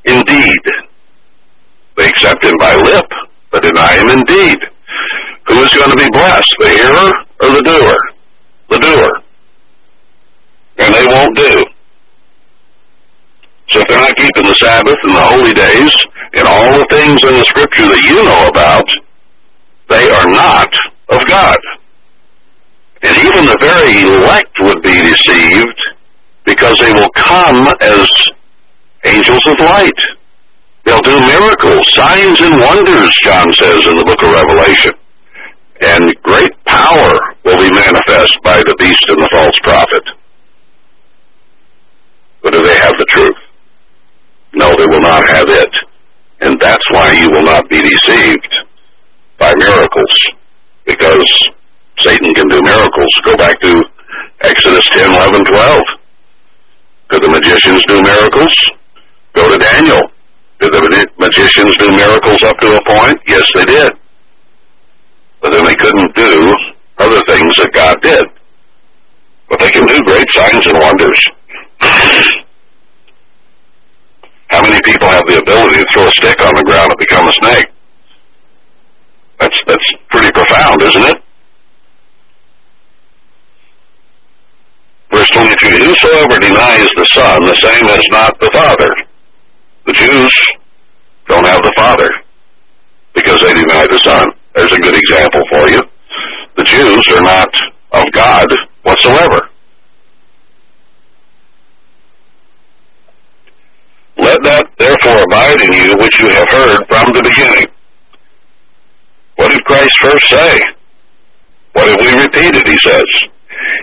[0.05, 0.61] indeed.
[1.97, 3.07] They accept Him by lip,
[3.77, 4.59] deny Him indeed.
[5.49, 7.11] Who is going to be blessed, the hearer
[7.41, 7.97] or the doer?
[8.71, 9.23] The doer.
[10.79, 11.63] And they won't do.
[13.69, 15.91] So if they're not keeping the Sabbath and the holy days
[16.35, 18.89] and all the things in the Scripture that you know about,
[19.89, 20.73] they are not
[21.09, 21.59] of God.
[23.03, 25.79] And even the very elect would be deceived
[26.45, 28.09] because they will come as
[29.05, 30.01] angels of light.
[30.87, 34.93] They'll do miracles, signs and wonders, John says in the book of Revelation
[35.81, 37.13] and great power
[37.45, 40.03] will be manifest by the beast and the false prophet.
[42.43, 43.37] But do they have the truth?
[44.55, 45.75] No, they will not have it.
[46.41, 48.55] And that's why you will not be deceived
[49.39, 50.17] by miracles.
[50.85, 51.29] Because
[51.99, 53.13] Satan can do miracles.
[53.25, 53.85] Go back to
[54.43, 55.81] Exodus 10, 11, 12.
[57.09, 58.55] Could the magicians do miracles?
[59.35, 60.01] Go to Daniel.
[60.59, 63.21] Did the magicians do miracles up to a point?
[63.27, 63.93] Yes, they did
[65.47, 66.53] but then they couldn't do
[66.99, 68.23] other things that God did.
[69.49, 71.29] But they can do great signs and wonders.
[74.49, 77.29] How many people have the ability to throw a stick on the ground and become
[77.29, 77.67] a snake?
[79.39, 81.17] That's that's pretty profound, isn't it?
[85.13, 88.91] Verse 23, Whosoever denies the Son, the same as not the Father.
[89.87, 90.33] The Jews
[91.29, 92.11] don't have the Father
[93.15, 94.27] because they deny the Son.
[94.55, 95.81] There's a good example for you.
[96.57, 97.55] The Jews are not
[97.93, 98.49] of God
[98.83, 99.49] whatsoever.
[104.19, 107.67] Let that therefore abide in you which you have heard from the beginning.
[109.37, 110.59] What did Christ first say?
[111.75, 113.05] What have we repeated, he says?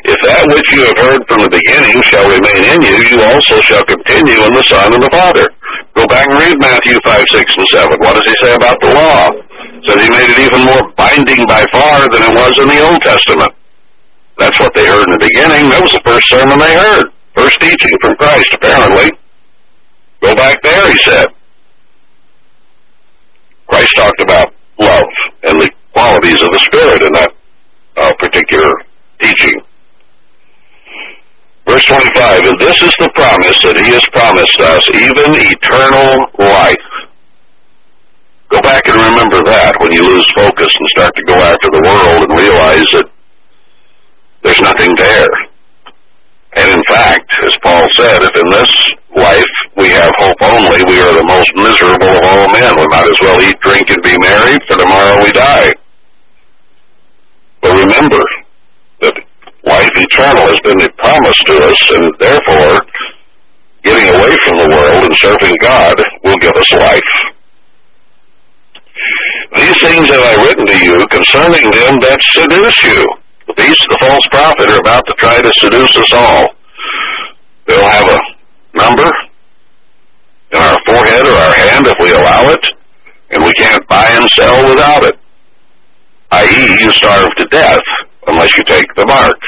[0.03, 3.61] If that which you have heard from the beginning shall remain in you, you also
[3.63, 5.47] shall continue in the Son and the Father.
[5.95, 7.99] Go back and read Matthew 5, 6, and 7.
[8.01, 9.31] What does he say about the law?
[9.85, 13.01] says he made it even more binding by far than it was in the Old
[13.01, 13.51] Testament.
[14.37, 15.69] That's what they heard in the beginning.
[15.69, 17.05] That was the first sermon they heard.
[17.35, 19.11] First teaching from Christ, apparently.
[20.21, 21.27] Go back there, he said.
[23.67, 25.09] Christ talked about love
[25.43, 27.31] and the qualities of the Spirit in that
[27.97, 28.71] uh, particular
[29.19, 29.61] teaching.
[31.73, 35.25] Verse 25, and this is the promise that he has promised us, even
[35.57, 36.89] eternal life.
[38.53, 41.81] Go back and remember that when you lose focus and start to go after the
[41.81, 43.09] world and realize that
[44.45, 45.33] there's nothing there.
[46.61, 48.73] And in fact, as Paul said, if in this
[49.17, 52.69] life we have hope only, we are the most miserable of all men.
[52.77, 55.73] We might as well eat, drink, and be merry, for tomorrow we die.
[57.65, 58.21] But remember
[59.01, 59.32] that
[59.65, 62.79] life eternal has been promised to us, and therefore,
[63.83, 67.13] getting away from the world and serving God will give us life.
[69.55, 73.01] These things have I written to you concerning them that seduce you.
[73.47, 76.47] The beast the false prophet are about to try to seduce us all.
[77.67, 78.19] They'll have a
[78.75, 79.09] number
[80.51, 82.63] in our forehead or our hand if we allow it,
[83.31, 85.15] and we can't buy and sell without it.
[86.31, 87.81] I.e., you starve to death
[88.27, 89.39] unless you take the mark,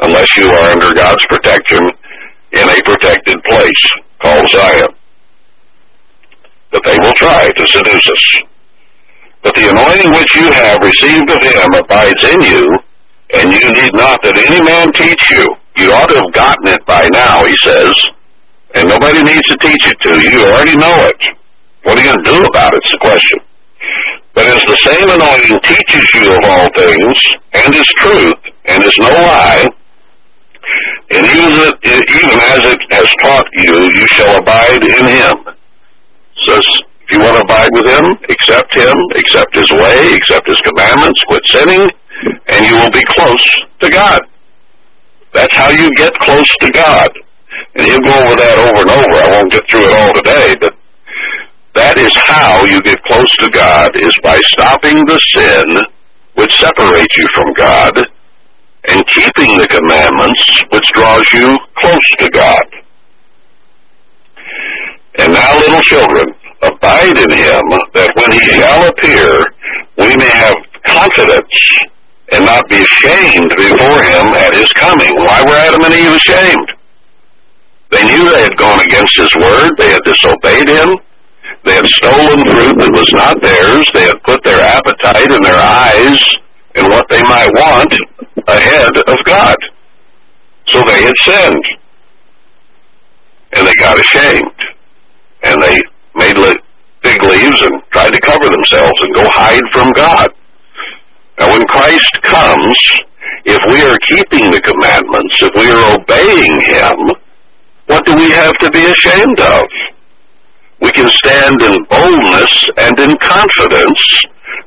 [0.00, 1.80] unless you are under God's protection
[2.52, 3.84] in a protected place
[4.22, 4.92] called Zion.
[6.70, 8.24] But they will try to seduce us.
[9.42, 12.64] But the anointing which you have received of him abides in you,
[13.34, 15.46] and you need not that any man teach you.
[15.76, 17.94] You ought to have gotten it by now, he says.
[18.74, 20.28] And nobody needs to teach it to you.
[20.28, 21.20] You already know it.
[21.84, 22.82] What are you going to do about it?
[22.82, 23.47] it is the question.
[24.38, 27.18] But as the same anointing teaches you of all things,
[27.58, 28.38] and is truth,
[28.70, 29.66] and is no lie,
[31.10, 35.34] and even, even as it has taught you, you shall abide in him.
[36.46, 40.60] So if you want to abide with him, accept him, accept his way, accept his
[40.62, 41.90] commandments, quit sinning,
[42.46, 43.42] and you will be close
[43.80, 44.22] to God.
[45.34, 47.10] That's how you get close to God.
[47.74, 49.14] And he'll go over that over and over.
[49.18, 50.77] I won't get through it all today, but
[52.70, 55.82] you get close to God, is by stopping the sin
[56.34, 57.98] which separates you from God
[58.88, 62.66] and keeping the commandments which draws you close to God.
[65.18, 67.64] And now, little children, abide in him,
[67.94, 69.44] that when he shall appear,
[69.98, 70.54] we may have
[70.86, 71.52] confidence
[72.30, 75.10] and not be ashamed before him at his coming.
[75.26, 76.68] Why were Adam and Eve ashamed?
[77.90, 79.72] They knew they had gone against his word.
[79.78, 80.98] They had disobeyed him.
[81.64, 83.84] They had stolen fruit that was not theirs.
[83.94, 86.18] They had put their appetite and their eyes
[86.74, 87.92] in what they might want
[88.46, 89.56] ahead of God.
[90.66, 91.64] So they had sinned.
[93.52, 94.58] And they got ashamed.
[95.42, 95.82] And they
[96.14, 96.36] made
[97.02, 100.28] big leaves and tried to cover themselves and go hide from God.
[101.38, 102.76] Now when Christ comes,
[103.44, 106.98] if we are keeping the commandments, if we are obeying Him,
[107.86, 109.64] what do we have to be ashamed of?
[110.80, 114.02] We can stand in boldness and in confidence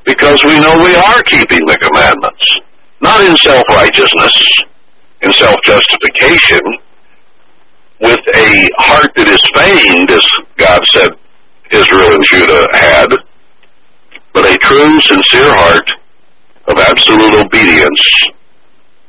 [0.05, 2.45] because we know we are keeping the commandments.
[3.01, 4.33] Not in self-righteousness,
[5.21, 6.61] in self-justification,
[8.01, 10.25] with a heart that is feigned, as
[10.57, 11.09] God said
[11.71, 13.07] Israel and Judah had,
[14.33, 15.89] but a true, sincere heart
[16.67, 18.01] of absolute obedience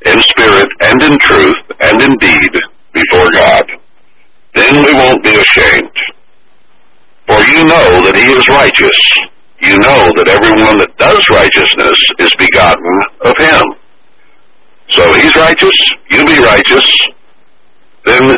[0.07, 2.53] in spirit and in truth and in deed
[2.92, 3.64] before God.
[4.55, 5.91] Then we won't be ashamed.
[7.26, 8.98] For you know that he is righteous.
[9.60, 13.62] You know that everyone that does righteousness is begotten of him.
[14.94, 15.78] So he's righteous,
[16.10, 16.84] you be righteous,
[18.04, 18.36] then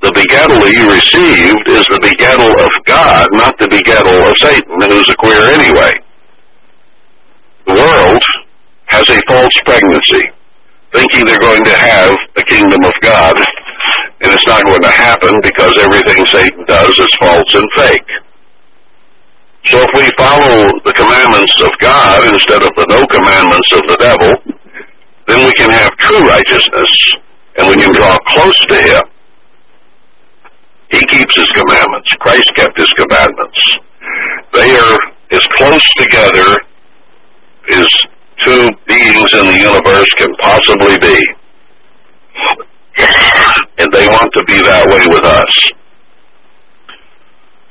[0.00, 5.06] the begettal you received is the begettal of God, not the begettal of Satan, who's
[5.10, 5.94] a queer anyway.
[7.66, 8.22] The world
[8.86, 10.24] has a false pregnancy,
[10.92, 13.36] thinking they're going to have the kingdom of God,
[14.20, 18.10] and it's not going to happen because everything Satan does is false and fake.
[19.66, 23.98] So if we follow the commandments of God instead of the no commandments of the
[24.00, 24.32] devil,
[25.26, 26.92] then we can have true righteousness,
[27.58, 29.04] and we can draw close to Him.
[30.90, 32.08] He keeps His commandments.
[32.20, 33.60] Christ kept His commandments.
[34.54, 34.98] They are
[35.30, 36.56] as close together
[37.70, 37.86] as
[38.38, 41.37] two beings in the universe can possibly be.
[44.08, 45.52] Want to be that way with us.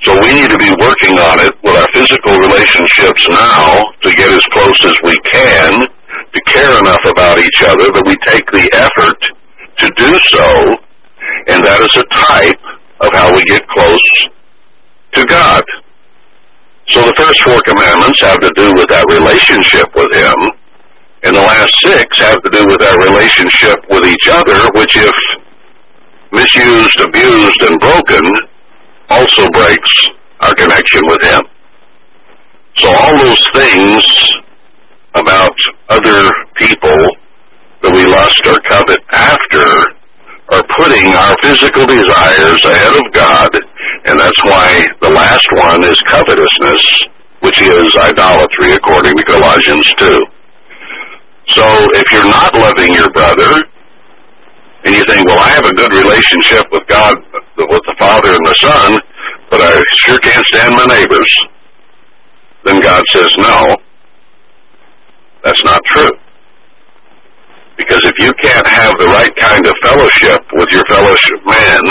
[0.05, 4.29] So we need to be working on it with our physical relationships now to get
[4.29, 8.69] as close as we can, to care enough about each other that we take the
[8.77, 9.17] effort
[9.81, 10.47] to do so,
[11.49, 12.61] and that is a type
[13.01, 14.07] of how we get close
[15.17, 15.65] to God.
[16.93, 20.37] So the first four commandments have to do with that relationship with Him,
[21.25, 25.17] and the last six have to do with our relationship with each other, which if
[26.31, 28.23] misused, abused, and broken,
[29.09, 29.93] also breaks
[30.41, 31.41] our connection with Him.
[32.77, 34.03] So all those things
[35.15, 35.55] about
[35.89, 37.01] other people
[37.81, 39.63] that we lust or covet after
[40.49, 43.51] are putting our physical desires ahead of God,
[44.05, 46.83] and that's why the last one is covetousness,
[47.41, 50.21] which is idolatry according to Colossians 2.
[51.49, 51.65] So
[51.95, 53.51] if you're not loving your brother,
[54.87, 57.17] and you think, well, I have a good relationship with God,
[57.57, 58.95] with the Father and the Son,
[59.51, 61.35] but I sure can't stand my neighbors,
[62.63, 63.75] then God says, no,
[65.43, 66.11] that's not true.
[67.75, 71.81] Because if you can't have the right kind of fellowship with your fellowship man,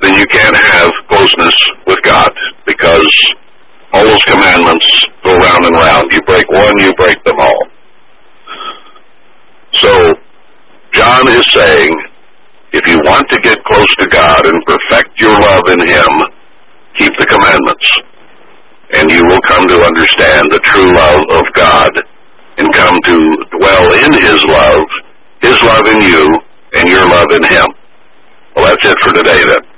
[0.00, 1.54] then you can't have closeness
[1.88, 2.30] with God.
[2.66, 3.10] Because
[3.92, 6.12] all those commandments go round and round.
[6.12, 7.66] You break one, you break them all.
[9.80, 10.14] So,
[10.92, 11.90] John is saying,
[12.72, 16.12] if you want to get close to God and perfect your love in Him,
[16.98, 17.86] keep the commandments.
[18.92, 21.90] And you will come to understand the true love of God
[22.58, 23.16] and come to
[23.58, 24.86] dwell in His love,
[25.42, 26.26] His love in you,
[26.74, 27.66] and your love in Him.
[28.56, 29.69] Well, that's it for today then.